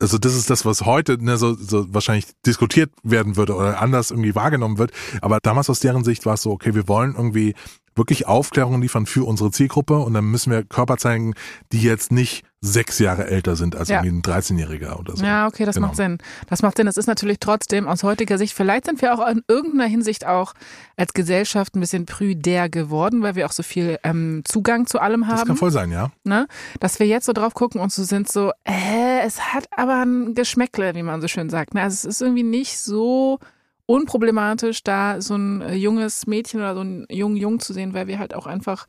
[0.00, 4.10] also das ist das, was heute ne, so, so wahrscheinlich diskutiert werden würde oder anders
[4.10, 4.92] irgendwie wahrgenommen wird.
[5.20, 7.54] Aber damals aus deren Sicht war es so, okay, wir wollen irgendwie
[7.94, 11.34] wirklich Aufklärung liefern für unsere Zielgruppe und dann müssen wir Körper zeigen,
[11.72, 14.02] die jetzt nicht sechs Jahre älter sind als ja.
[14.02, 15.24] irgendwie ein 13-Jähriger oder so.
[15.24, 15.88] Ja, okay, das genau.
[15.88, 16.18] macht Sinn.
[16.48, 16.84] Das macht Sinn.
[16.86, 20.52] Das ist natürlich trotzdem aus heutiger Sicht, vielleicht sind wir auch in irgendeiner Hinsicht auch
[20.96, 25.26] als Gesellschaft ein bisschen prüder geworden, weil wir auch so viel ähm, Zugang zu allem
[25.26, 25.38] haben.
[25.38, 26.10] Das kann voll sein, ja.
[26.24, 26.46] Ne?
[26.80, 30.34] Dass wir jetzt so drauf gucken und so sind so, äh, es hat aber ein
[30.34, 31.72] Geschmäckle, wie man so schön sagt.
[31.72, 31.82] Ne?
[31.82, 33.38] Also es ist irgendwie nicht so
[33.86, 38.06] unproblematisch, da so ein äh, junges Mädchen oder so einen jungen Jung zu sehen, weil
[38.06, 38.86] wir halt auch einfach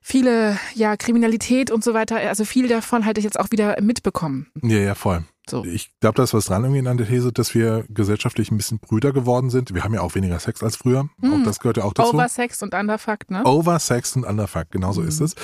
[0.00, 4.48] viele, ja, Kriminalität und so weiter, also viel davon halte ich jetzt auch wieder mitbekommen.
[4.62, 5.24] Ja, ja, voll.
[5.50, 5.64] So.
[5.64, 8.78] Ich glaube, da ist was dran irgendwie an der These, dass wir gesellschaftlich ein bisschen
[8.78, 9.74] brüder geworden sind.
[9.74, 11.08] Wir haben ja auch weniger Sex als früher.
[11.18, 11.32] Mhm.
[11.32, 12.14] Auch das gehört ja auch dazu.
[12.14, 13.44] Oversex und Underfucked, ne?
[13.44, 15.08] Oversex und Underfuck, genau so Mhm.
[15.08, 15.34] ist es.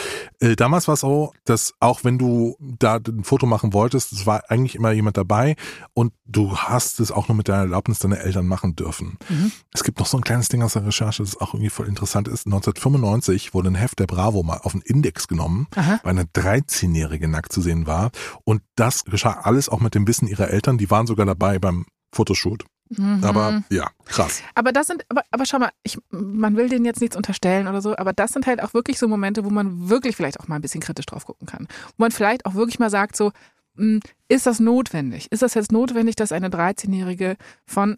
[0.41, 4.27] Äh, damals war es so, dass auch wenn du da ein Foto machen wolltest, es
[4.27, 5.57] war eigentlich immer jemand dabei
[5.95, 9.19] und du hast es auch nur mit deiner Erlaubnis deiner Eltern machen dürfen.
[9.29, 9.53] Mhm.
[9.73, 12.29] Es gibt noch so ein kleines Ding aus der Recherche, das auch irgendwie voll interessant
[12.29, 12.47] ist.
[12.47, 16.01] 1995 wurde ein Heft der Bravo mal auf den Index genommen, Aha.
[16.03, 18.11] weil eine 13-Jährige nackt zu sehen war.
[18.45, 20.79] Und das geschah alles auch mit dem Wissen ihrer Eltern.
[20.79, 22.65] Die waren sogar dabei beim Fotoshoot.
[22.91, 23.25] Mhm.
[23.25, 24.43] Aber ja, krass.
[24.55, 27.81] Aber das sind, aber, aber schau mal, ich, man will denen jetzt nichts unterstellen oder
[27.81, 30.57] so, aber das sind halt auch wirklich so Momente, wo man wirklich vielleicht auch mal
[30.57, 31.67] ein bisschen kritisch drauf gucken kann.
[31.97, 33.33] Wo man vielleicht auch wirklich mal sagt, so,
[33.77, 35.31] mh, ist das notwendig?
[35.33, 37.37] Ist das jetzt notwendig, dass eine 13-Jährige
[37.67, 37.97] von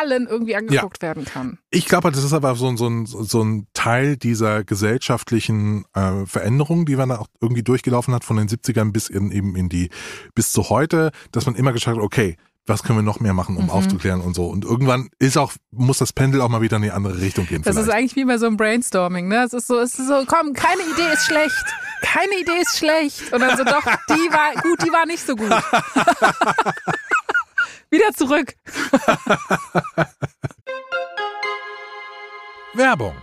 [0.00, 1.58] allen irgendwie angeguckt werden kann?
[1.70, 6.26] Ich glaube, das ist aber so, ein- so, ein, so ein Teil dieser gesellschaftlichen äh,
[6.26, 9.90] Veränderung, die man auch irgendwie durchgelaufen hat von den 70ern bis in, eben in die,
[10.34, 13.56] bis zu heute, dass man immer geschaut hat, okay, was können wir noch mehr machen,
[13.56, 13.70] um Mhm.
[13.70, 14.46] aufzuklären und so.
[14.46, 17.62] Und irgendwann ist auch, muss das Pendel auch mal wieder in die andere Richtung gehen.
[17.62, 17.88] Das vielleicht.
[17.88, 19.42] ist eigentlich wie bei so einem Brainstorming, ne?
[19.44, 21.64] Es ist so, es ist so, komm, keine Idee ist schlecht.
[22.02, 23.32] Keine Idee ist schlecht.
[23.32, 25.50] Und dann so, doch, die war gut, die war nicht so gut.
[27.92, 28.54] Wieder zurück.
[32.74, 33.14] Werbung.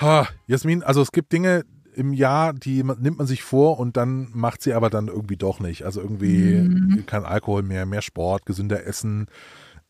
[0.00, 4.28] Ha, Jasmin, also es gibt Dinge im Jahr, die nimmt man sich vor und dann
[4.32, 5.84] macht sie aber dann irgendwie doch nicht.
[5.84, 7.04] Also irgendwie Mhm.
[7.06, 9.26] kein Alkohol mehr, mehr Sport, gesünder Essen.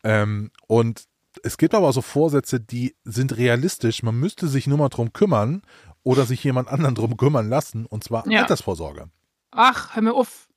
[0.03, 1.03] Ähm, und
[1.43, 4.01] es gibt aber auch so Vorsätze, die sind realistisch.
[4.01, 5.61] Man müsste sich nur mal drum kümmern
[6.03, 8.41] oder sich jemand anderen drum kümmern lassen, und zwar Ja.
[8.41, 9.09] Altersvorsorge.
[9.51, 10.47] Ach, hör mir auf.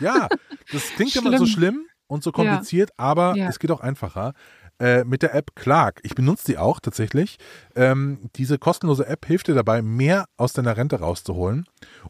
[0.00, 0.28] Ja,
[0.72, 1.84] das klingt immer so Schlimm.
[2.08, 3.48] Und so kompliziert, aber Ja.
[3.48, 4.32] es geht auch einfacher.
[4.78, 6.00] Äh, mit der App Clark.
[6.02, 7.38] Ich benutze die auch tatsächlich.
[7.74, 11.64] Ähm, diese kostenlose App hilft dir dabei, mehr aus deiner Rente rauszuholen.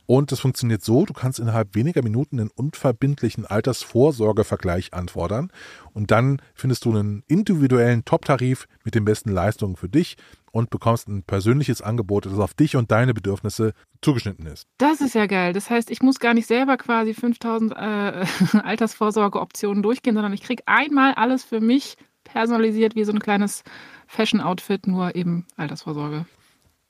[0.07, 5.53] Und das funktioniert so, du kannst innerhalb weniger Minuten einen unverbindlichen Altersvorsorgevergleich anfordern.
[5.93, 10.17] Und dann findest du einen individuellen Top-Tarif mit den besten Leistungen für dich
[10.51, 14.67] und bekommst ein persönliches Angebot, das auf dich und deine Bedürfnisse zugeschnitten ist.
[14.79, 15.53] Das ist ja geil.
[15.53, 17.77] Das heißt, ich muss gar nicht selber quasi 5000 äh,
[18.59, 21.97] Altersvorsorgeoptionen durchgehen, sondern ich kriege einmal alles für mich
[22.27, 23.63] personalisiert wie so ein kleines
[24.07, 26.27] Fashion-Outfit, nur eben Altersvorsorge.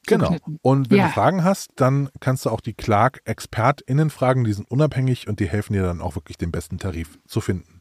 [0.07, 0.37] Genau.
[0.62, 1.07] Und wenn Ja.
[1.07, 5.49] du Fragen hast, dann kannst du auch die Clark-ExpertInnen fragen, die sind unabhängig und die
[5.49, 7.80] helfen dir dann auch wirklich den besten Tarif zu finden.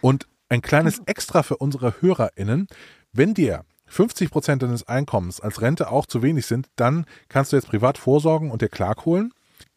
[0.00, 2.66] Und ein kleines Extra für unsere HörerInnen,
[3.12, 7.56] wenn dir 50 Prozent deines Einkommens als Rente auch zu wenig sind, dann kannst du
[7.56, 9.32] jetzt privat vorsorgen und dir Clark holen.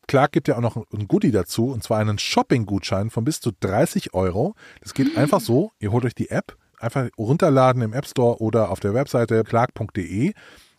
[0.07, 3.51] Clark gibt ja auch noch ein Goodie dazu, und zwar einen Shopping-Gutschein von bis zu
[3.59, 4.55] 30 Euro.
[4.81, 8.69] Das geht einfach so, ihr holt euch die App, einfach runterladen im App Store oder
[8.69, 10.33] auf der Webseite clark.de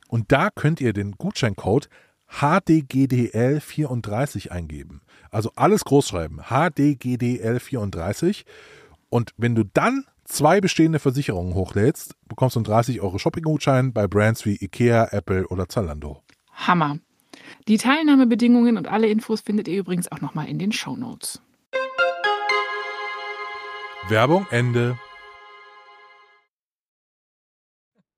[0.09, 1.89] und da könnt ihr den Gutscheincode
[2.31, 5.01] HDGDL34 eingeben.
[5.31, 8.45] Also alles großschreiben, HDGDL34
[9.09, 14.07] und wenn du dann zwei bestehende Versicherungen hochlädst, bekommst du einen 30 Euro Shopping-Gutschein bei
[14.07, 16.23] Brands wie Ikea, Apple oder Zalando.
[16.53, 16.99] Hammer.
[17.69, 21.41] Die Teilnahmebedingungen und alle Infos findet ihr übrigens auch nochmal in den Shownotes.
[24.09, 24.99] Werbung Ende.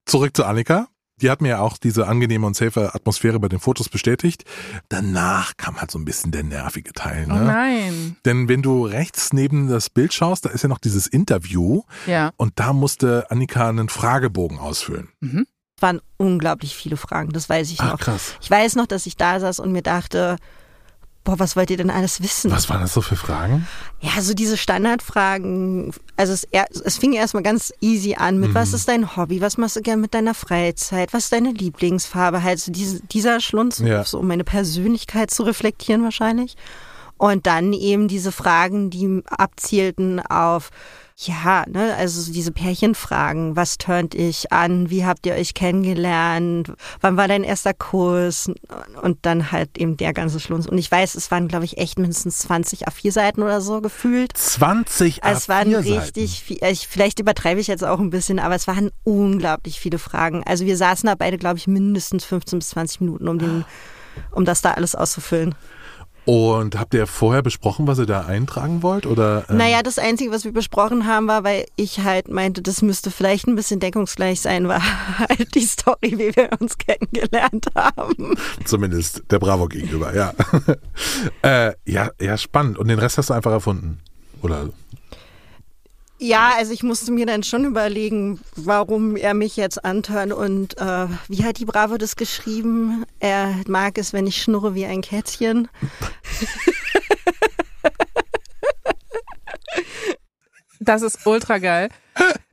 [0.06, 0.88] Zurück zu Annika.
[1.22, 4.44] Die hat mir ja auch diese angenehme und safe Atmosphäre bei den Fotos bestätigt.
[4.90, 7.26] Danach kam halt so ein bisschen der nervige Teil.
[7.26, 7.34] Ne?
[7.34, 8.16] Oh nein.
[8.26, 12.32] Denn wenn du rechts neben das Bild schaust, da ist ja noch dieses Interview Ja.
[12.36, 15.08] und da musste Annika einen Fragebogen ausfüllen.
[15.20, 15.46] Mhm.
[15.78, 17.98] Es waren unglaublich viele Fragen, das weiß ich Ach noch.
[18.00, 18.34] krass.
[18.42, 20.36] Ich weiß noch, dass ich da saß und mir dachte,
[21.26, 22.50] boah, was wollt ihr denn alles wissen?
[22.50, 23.66] Was waren das so für Fragen?
[24.00, 25.92] Ja, so diese Standardfragen.
[26.16, 26.46] Also es,
[26.84, 30.00] es fing erstmal ganz easy an mit, was ist dein Hobby, was machst du gern
[30.00, 34.04] mit deiner Freizeit, was ist deine Lieblingsfarbe, halt so diese, dieser Schlunz, Ja.
[34.04, 36.56] so um meine Persönlichkeit zu reflektieren wahrscheinlich.
[37.18, 40.70] Und dann eben diese Fragen, die abzielten auf,
[41.18, 43.56] ja, ne, also so diese Pärchenfragen.
[43.56, 44.90] Was turnt ich an?
[44.90, 46.72] Wie habt ihr euch kennengelernt?
[47.00, 48.50] Wann war dein erster Kurs?
[49.00, 50.66] Und dann halt eben der ganze Schlunz.
[50.66, 54.36] Und ich weiß, es waren, glaube ich, echt mindestens 20 A4-Seiten oder so gefühlt.
[54.36, 58.38] 20 Also Es waren A4 richtig viel, ich, vielleicht übertreibe ich jetzt auch ein bisschen,
[58.38, 60.44] aber es waren unglaublich viele Fragen.
[60.44, 63.64] Also wir saßen da beide, glaube ich, mindestens 15 bis 20 Minuten, um den,
[64.32, 65.54] um das da alles auszufüllen.
[66.26, 69.06] Und habt ihr vorher besprochen, was ihr da eintragen wollt?
[69.06, 72.82] Oder, ähm, Naja, das Einzige, was wir besprochen haben, war, weil ich halt meinte, das
[72.82, 74.82] müsste vielleicht ein bisschen deckungsgleich sein, war
[75.18, 78.34] halt die Story, wie wir uns kennengelernt haben.
[78.64, 80.34] Zumindest der Bravo gegenüber, ja.
[81.42, 82.10] äh, ja.
[82.20, 82.76] Ja, spannend.
[82.76, 84.00] Und den Rest hast du einfach erfunden?
[84.42, 84.70] Oder?
[86.18, 91.08] Ja, also ich musste mir dann schon überlegen, warum er mich jetzt antört und äh,
[91.28, 93.04] wie hat die Bravo das geschrieben?
[93.20, 95.68] Er mag es, wenn ich schnurre wie ein Kätzchen.
[100.80, 101.88] Das ist ultra geil,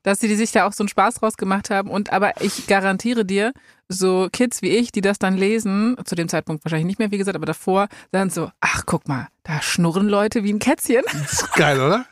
[0.01, 1.89] dass sie sich da auch so einen Spaß draus gemacht haben.
[1.89, 3.53] Und aber ich garantiere dir,
[3.87, 7.17] so Kids wie ich, die das dann lesen, zu dem Zeitpunkt wahrscheinlich nicht mehr, wie
[7.17, 11.03] gesagt, aber davor, dann so, ach guck mal, da schnurren Leute wie ein Kätzchen.
[11.55, 12.05] Geil, oder?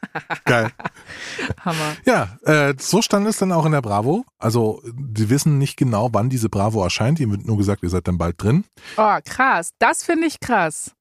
[0.45, 0.69] Geil.
[1.65, 1.95] Hammer.
[2.05, 4.25] Ja, äh, so stand es dann auch in der Bravo.
[4.37, 7.19] Also, die wissen nicht genau, wann diese Bravo erscheint.
[7.19, 8.65] Ihnen wird nur gesagt, ihr seid dann bald drin.
[8.97, 9.71] Oh, krass.
[9.79, 10.91] Das finde ich krass.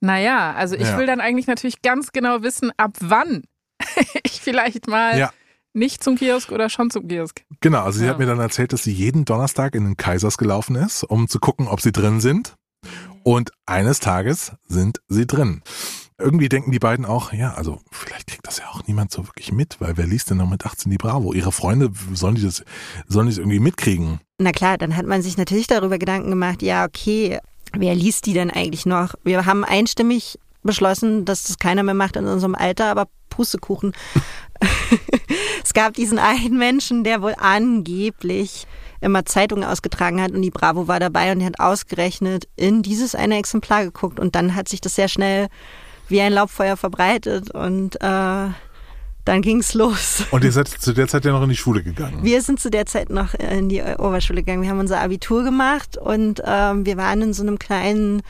[0.00, 0.98] Naja, also ich Ja.
[0.98, 3.44] will dann eigentlich natürlich ganz genau wissen, ab wann
[4.24, 5.30] ich vielleicht mal Ja.
[5.72, 7.42] nicht zum Kiosk oder schon zum Kiosk.
[7.60, 8.10] Genau, also sie Ja.
[8.10, 11.38] hat mir dann erzählt, dass sie jeden Donnerstag in den Kaisers gelaufen ist, um zu
[11.38, 12.56] gucken, ob sie drin sind.
[13.26, 15.60] Und eines Tages sind sie drin.
[16.16, 19.50] Irgendwie denken die beiden auch, ja, also vielleicht kriegt das ja auch niemand so wirklich
[19.50, 21.32] mit, weil wer liest denn noch mit 18 die Bravo?
[21.32, 22.62] Ihre Freunde, sollen die das,
[23.08, 24.20] sollen die das irgendwie mitkriegen?
[24.38, 27.40] Na klar, dann hat man sich natürlich darüber Gedanken gemacht, ja, okay,
[27.72, 29.16] wer liest die denn eigentlich noch?
[29.24, 33.92] Wir haben einstimmig beschlossen, dass das keiner mehr macht in unserem Alter, aber Pustekuchen.
[35.66, 38.68] es gab diesen einen Menschen, der wohl angeblich
[39.00, 43.16] immer Zeitungen ausgetragen hat und die Bravo war dabei und der hat ausgerechnet in dieses
[43.16, 45.48] eine Exemplar geguckt und dann hat sich das sehr schnell
[46.06, 50.22] wie ein Laubfeuer verbreitet und äh, dann ging's los.
[50.30, 52.20] Und ihr seid zu der Zeit ja noch in die Schule gegangen.
[52.22, 54.62] Wir sind zu der Zeit noch in die Oberschule gegangen.
[54.62, 58.22] Wir haben unser Abitur gemacht und ähm, wir waren in so einem kleinen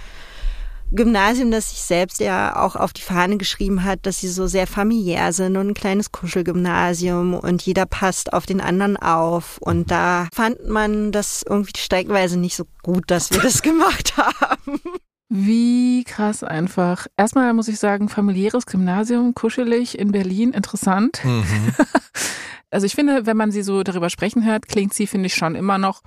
[0.93, 4.67] Gymnasium, das sich selbst ja auch auf die Fahne geschrieben hat, dass sie so sehr
[4.67, 9.59] familiär sind und ein kleines Kuschelgymnasium und jeder passt auf den anderen auf.
[9.59, 14.81] Und da fand man das irgendwie steigweise nicht so gut, dass wir das gemacht haben.
[15.29, 17.09] Wie krass einfach.
[17.17, 21.21] Erstmal muss ich sagen, familiäres Gymnasium, kuschelig in Berlin, interessant.
[21.25, 21.75] Mhm.
[22.77, 25.55] Also ich finde, wenn man sie so darüber sprechen hört, klingt sie, finde ich, schon
[25.55, 26.03] immer noch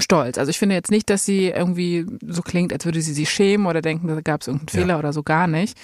[0.00, 0.36] stolz.
[0.36, 3.66] Also ich finde jetzt nicht, dass sie irgendwie so klingt, als würde sie sich schämen
[3.66, 4.80] oder denken, da gab es irgendeinen Ja.
[4.82, 5.78] Fehler oder so gar nicht.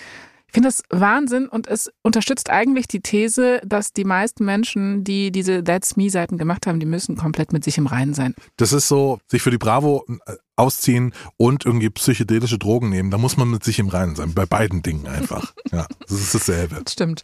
[0.50, 5.30] Ich finde das Wahnsinn und es unterstützt eigentlich die These, dass die meisten Menschen, die
[5.30, 8.34] diese That's Me-Seiten gemacht haben, die müssen komplett mit sich im Reinen sein.
[8.56, 13.12] Das ist so, sich für die Bravo äh, ausziehen und irgendwie psychedelische Drogen nehmen.
[13.12, 14.34] Da muss man mit sich im Reinen sein.
[14.34, 15.52] Bei beiden Dingen einfach.
[15.72, 16.80] Ja, das ist dasselbe.
[16.82, 17.22] Das stimmt.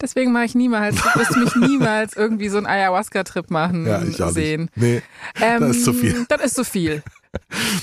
[0.00, 4.22] Deswegen mache ich niemals, du wirst mich niemals irgendwie so einen Ayahuasca-Trip machen Ja, ich
[4.22, 4.70] auch sehen.
[4.76, 4.76] nicht.
[4.76, 5.02] Nee,
[5.42, 6.24] Ähm, Das ist zu viel.
[6.30, 7.02] Das ist zu viel.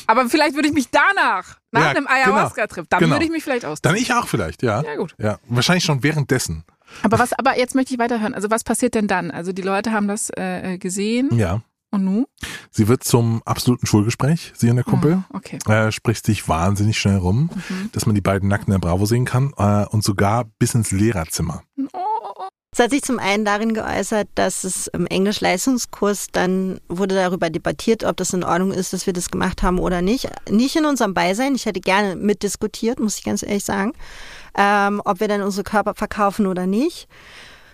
[0.08, 2.12] Aber vielleicht würde ich mich danach, nach Ja, einem genau.
[2.12, 3.16] Ayahuasca-Trip, dann Genau.
[3.16, 3.82] würde ich mich vielleicht aus.
[3.82, 4.82] dann ich auch vielleicht, ja.
[4.84, 5.16] Ja, gut.
[5.18, 6.64] Ja, wahrscheinlich schon währenddessen.
[7.04, 8.34] Aber was, aber jetzt möchte ich weiterhören.
[8.34, 9.30] Also was passiert denn dann?
[9.32, 11.62] Also die Leute haben das äh, gesehen Ja.
[11.91, 12.26] und nu?
[12.72, 15.24] Sie wird zum absoluten Schulgespräch, sie und der Kumpel.
[15.32, 15.60] Oh, okay.
[15.68, 17.89] Äh, spricht sich wahnsinnig schnell rum, Mhm.
[17.91, 20.89] dass man die beiden nackt in der Bravo sehen kann äh, und sogar bis ins
[20.91, 21.62] Lehrerzimmer.
[21.93, 22.00] Oh,
[22.80, 28.03] Es hat sich zum einen darin geäußert, dass es im Englisch-Leistungskurs dann wurde darüber debattiert,
[28.03, 30.30] ob das in Ordnung ist, dass wir das gemacht haben oder nicht.
[30.49, 31.55] Nicht in unserem Beisein.
[31.55, 33.93] Ich hätte gerne mitdiskutiert, muss ich ganz ehrlich sagen,
[34.55, 37.09] ähm, ob wir dann unsere Körper verkaufen oder nicht.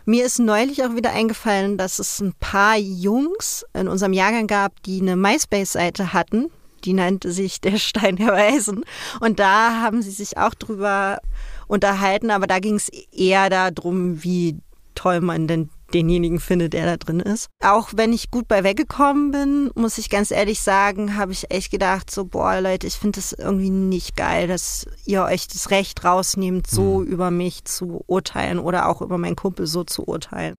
[0.06, 4.82] Mir ist neulich auch wieder eingefallen, dass es ein paar Jungs in unserem Jahrgang gab,
[4.84, 6.50] die eine MySpace-Seite hatten.
[6.86, 8.86] Die nannte sich der Stein der Weisen.
[9.20, 11.20] Und da haben sie sich auch drüber
[11.68, 14.60] unterhalten, aber da ging es eher darum, wie
[14.96, 17.48] toll man denn denjenigen findet, der da drin ist.
[17.64, 21.72] Auch wenn ich gut bei weggekommen bin, muss ich ganz ehrlich sagen, habe ich echt
[21.72, 26.04] gedacht, so, boah, Leute, ich finde das irgendwie nicht geil, dass ihr euch das Recht
[26.04, 30.56] rausnehmt, so über mich zu urteilen oder auch über meinen Kumpel so zu urteilen.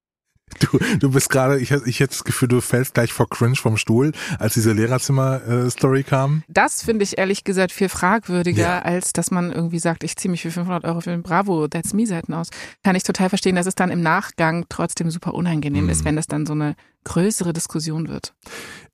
[0.60, 3.76] Du, du bist gerade, ich, ich hätte das Gefühl, du fällst gleich vor Cringe vom
[3.76, 6.44] Stuhl, als diese Lehrerzimmer-Story kam.
[6.48, 8.78] Das finde ich ehrlich gesagt viel fragwürdiger, Ja.
[8.82, 11.92] als dass man irgendwie sagt, ich ziehe mich für 500 Euro für den Bravo That's
[11.92, 12.48] Me Seiten aus.
[12.84, 15.90] Kann ich total verstehen, dass es dann im Nachgang trotzdem super unangenehm Mhm.
[15.90, 16.74] ist, wenn das dann so eine
[17.04, 18.32] größere Diskussion wird.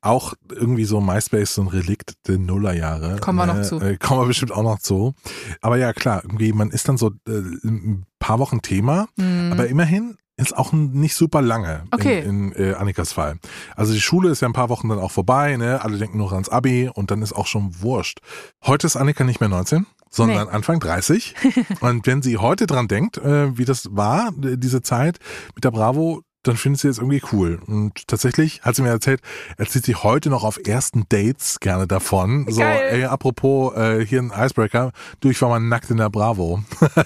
[0.01, 3.19] Auch irgendwie so MySpace, so ein Relikt der Nullerjahre.
[3.19, 3.79] Kommen wir noch Äh, zu.
[3.79, 5.13] Äh, kommen wir bestimmt auch noch zu.
[5.61, 7.31] Aber ja, klar, irgendwie, man ist dann so äh,
[7.63, 9.51] ein paar Wochen Thema, Mhm.
[9.53, 12.19] aber immerhin ist auch nicht super lange Okay.
[12.21, 13.37] in, in äh, Annikas Fall.
[13.75, 15.81] Also die Schule ist ja ein paar Wochen dann auch vorbei, ne?
[15.83, 18.19] Alle denken noch ans Abi und dann ist auch schon wurscht.
[18.65, 21.35] Heute ist Annika nicht mehr 19, sondern Anfang 30.
[21.81, 25.19] und wenn sie heute dran denkt, äh, wie das war, diese Zeit
[25.55, 27.59] mit der Bravo, dann findet sie es irgendwie cool.
[27.67, 29.21] Und tatsächlich hat sie mir erzählt,
[29.57, 32.45] erzählt sie heute noch auf ersten Dates gerne davon.
[32.49, 32.89] So, Geil.
[32.91, 34.91] ey, apropos, äh, hier ein Icebreaker.
[35.21, 36.61] Du, ich war mal nackt in der Bravo.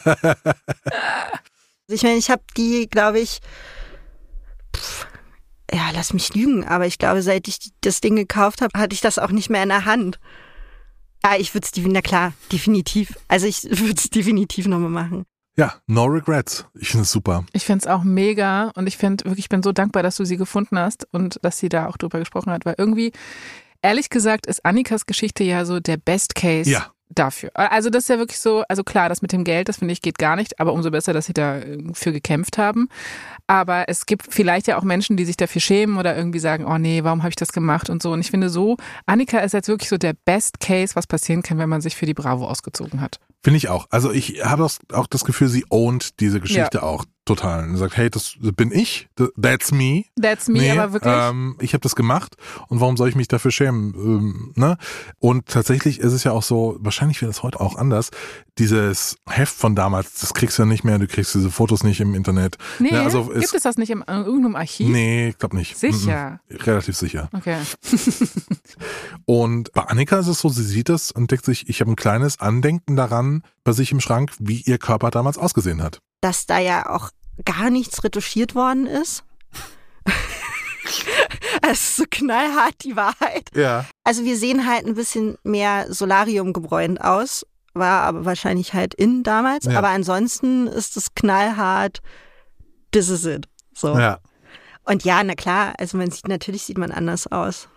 [1.89, 3.39] Ich meine, ich habe die, glaube ich,
[4.75, 5.07] pff,
[5.71, 9.01] ja, lass mich lügen, aber ich glaube, seit ich das Ding gekauft habe, hatte ich
[9.01, 10.19] das auch nicht mehr in der Hand.
[11.23, 13.17] Ja, ich würde es, na klar, definitiv.
[13.27, 15.23] Also ich würde es definitiv nochmal machen.
[15.57, 16.65] Ja, no regrets.
[16.75, 17.45] Ich finde es super.
[17.53, 20.25] Ich finde es auch mega und ich finde wirklich, ich bin so dankbar, dass du
[20.25, 23.11] sie gefunden hast und dass sie da auch drüber gesprochen hat, weil irgendwie,
[23.81, 26.69] ehrlich gesagt, ist Annikas Geschichte ja so der Best Case.
[26.69, 26.91] Ja.
[27.09, 27.51] Dafür.
[27.53, 30.01] Also das ist ja wirklich so, also klar, das mit dem Geld, das finde ich
[30.01, 32.89] geht gar nicht, aber umso besser, dass sie dafür gekämpft haben.
[33.47, 36.77] Aber es gibt vielleicht ja auch Menschen, die sich dafür schämen oder irgendwie sagen, oh
[36.77, 38.11] nee, warum habe ich das gemacht und so.
[38.11, 41.57] Und ich finde so, Annika ist jetzt wirklich so der Best Case, was passieren kann,
[41.57, 43.19] wenn man sich für die Bravo ausgezogen hat.
[43.41, 43.87] Finde ich auch.
[43.89, 46.83] Also ich habe auch das Gefühl, sie ownt diese Geschichte ja.
[46.83, 47.63] auch total.
[47.69, 49.07] Und sagt, hey, das bin ich,
[49.39, 50.05] that's me.
[50.19, 51.13] That's me, nee, aber wirklich.
[51.15, 52.35] Ähm, ich habe das gemacht
[52.67, 53.93] und warum soll ich mich dafür schämen?
[53.95, 54.77] Ähm, ne?
[55.19, 58.09] Und tatsächlich ist es ja auch so, wahrscheinlich wäre das heute auch anders,
[58.57, 61.99] dieses Heft von damals, das kriegst du ja nicht mehr, du kriegst diese Fotos nicht
[61.99, 62.57] im Internet.
[62.79, 63.01] Nee, ne?
[63.01, 64.89] also gibt es das nicht in irgendeinem Archiv?
[64.89, 65.77] Nee, ich glaube nicht.
[65.77, 66.39] Sicher?
[66.49, 66.65] -mm.
[66.65, 67.29] Relativ sicher.
[67.33, 67.57] Okay.
[69.25, 71.95] und bei Annika ist es so, sie sieht das und denkt sich, ich habe ein
[71.95, 76.01] kleines Andenken daran bei sich im Schrank, wie ihr Körper damals ausgesehen hat.
[76.21, 77.11] Dass da ja auch
[77.45, 79.23] gar nichts retuschiert worden ist.
[81.61, 83.49] Es ist so knallhart die Wahrheit.
[83.53, 83.85] Ja.
[84.05, 89.23] Also wir sehen halt ein bisschen mehr Solarium gebräunt aus, war aber wahrscheinlich halt in
[89.23, 89.65] damals.
[89.65, 89.77] Ja.
[89.77, 92.01] Aber ansonsten ist es knallhart,
[92.91, 93.47] this is it.
[93.73, 93.97] So.
[93.97, 94.19] Ja.
[94.85, 97.67] Und ja, na klar, also man sieht, natürlich sieht man anders aus.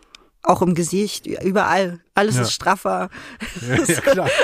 [0.42, 2.00] Auch im Gesicht, überall.
[2.14, 2.42] Alles ja.
[2.42, 3.10] ist straffer.
[3.68, 4.30] Ja, ja klar.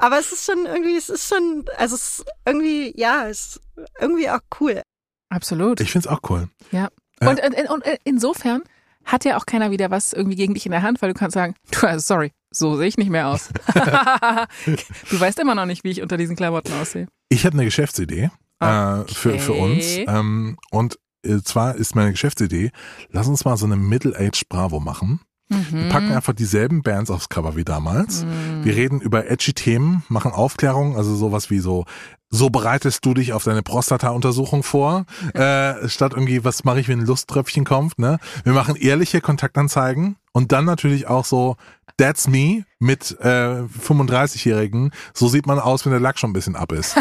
[0.00, 3.60] Aber es ist schon irgendwie, es ist schon, also es ist irgendwie, ja, es ist
[4.00, 4.82] irgendwie auch cool.
[5.28, 5.80] Absolut.
[5.80, 6.48] Ich finde es auch cool.
[6.72, 6.88] Ja.
[7.20, 8.62] Und, äh, und, und insofern
[9.04, 11.34] hat ja auch keiner wieder was irgendwie gegen dich in der Hand, weil du kannst
[11.34, 13.48] sagen, du, also sorry, so sehe ich nicht mehr aus.
[13.74, 17.06] du weißt immer noch nicht, wie ich unter diesen Klamotten aussehe.
[17.28, 19.02] Ich habe eine Geschäftsidee okay.
[19.02, 19.84] äh, für, für uns.
[19.98, 22.70] Ähm, und äh, zwar ist meine Geschäftsidee,
[23.10, 25.20] lass uns mal so eine Middle-Age Bravo machen.
[25.50, 25.66] Mhm.
[25.72, 28.24] Wir packen einfach dieselben Bands aufs Cover wie damals.
[28.24, 28.64] Mhm.
[28.64, 31.84] Wir reden über edgy Themen, machen Aufklärung, also sowas wie so,
[32.30, 37.00] so bereitest du dich auf deine Prostata-Untersuchung vor, äh, statt irgendwie, was mache ich, wenn
[37.00, 38.18] ein Lusttröpfchen kommt, ne?
[38.44, 41.56] Wir machen ehrliche Kontaktanzeigen und dann natürlich auch so,
[41.96, 44.90] That's me mit äh, 35-Jährigen.
[45.12, 46.96] So sieht man aus, wenn der Lack schon ein bisschen ab ist.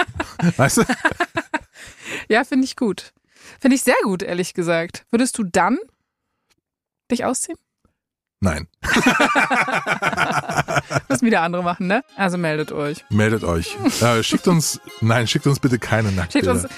[0.56, 0.82] weißt du?
[2.28, 3.12] Ja, finde ich gut.
[3.60, 5.06] Finde ich sehr gut, ehrlich gesagt.
[5.10, 5.78] Würdest du dann
[7.12, 7.58] dich ausziehen?
[8.40, 8.68] Nein.
[11.10, 12.02] Müssen wieder andere machen, ne?
[12.16, 13.04] Also meldet euch.
[13.10, 13.76] Meldet euch.
[14.00, 16.54] Äh, schickt uns, nein, schickt uns bitte keine Nacktbilder.
[16.54, 16.72] Schickt uns,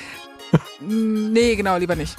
[0.80, 2.16] nee, genau, lieber nicht.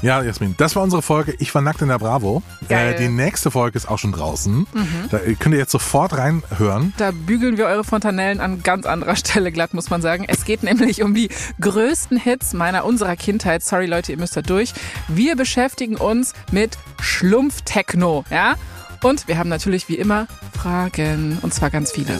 [0.00, 1.34] Ja, Jasmin, das war unsere Folge.
[1.38, 2.42] Ich war nackt in der Bravo.
[2.68, 4.58] Äh, die nächste Folge ist auch schon draußen.
[4.72, 5.08] Mhm.
[5.10, 6.92] Da könnt ihr jetzt sofort reinhören.
[6.98, 10.24] Da bügeln wir eure Fontanellen an ganz anderer Stelle glatt, muss man sagen.
[10.28, 11.30] Es geht nämlich um die
[11.60, 13.64] größten Hits meiner, unserer Kindheit.
[13.64, 14.72] Sorry Leute, ihr müsst da durch.
[15.08, 18.54] Wir beschäftigen uns mit Schlumpftechno, ja?
[19.02, 21.38] Und wir haben natürlich wie immer Fragen.
[21.42, 22.18] Und zwar ganz viele.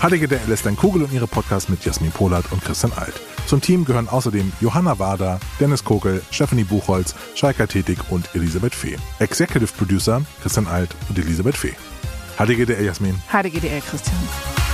[0.00, 3.14] HDGDL lässt ein Kugel und ihre Podcasts mit Jasmin Polat und Christian Alt.
[3.46, 8.96] Zum Team gehören außerdem Johanna Wader, Dennis Kogel, Stephanie Buchholz, Scheika Tätig und Elisabeth Fee.
[9.18, 11.74] Executive Producer Christian Alt und Elisabeth Fee.
[12.38, 13.20] HDGDL Jasmin.
[13.28, 14.67] HDGDL Christian.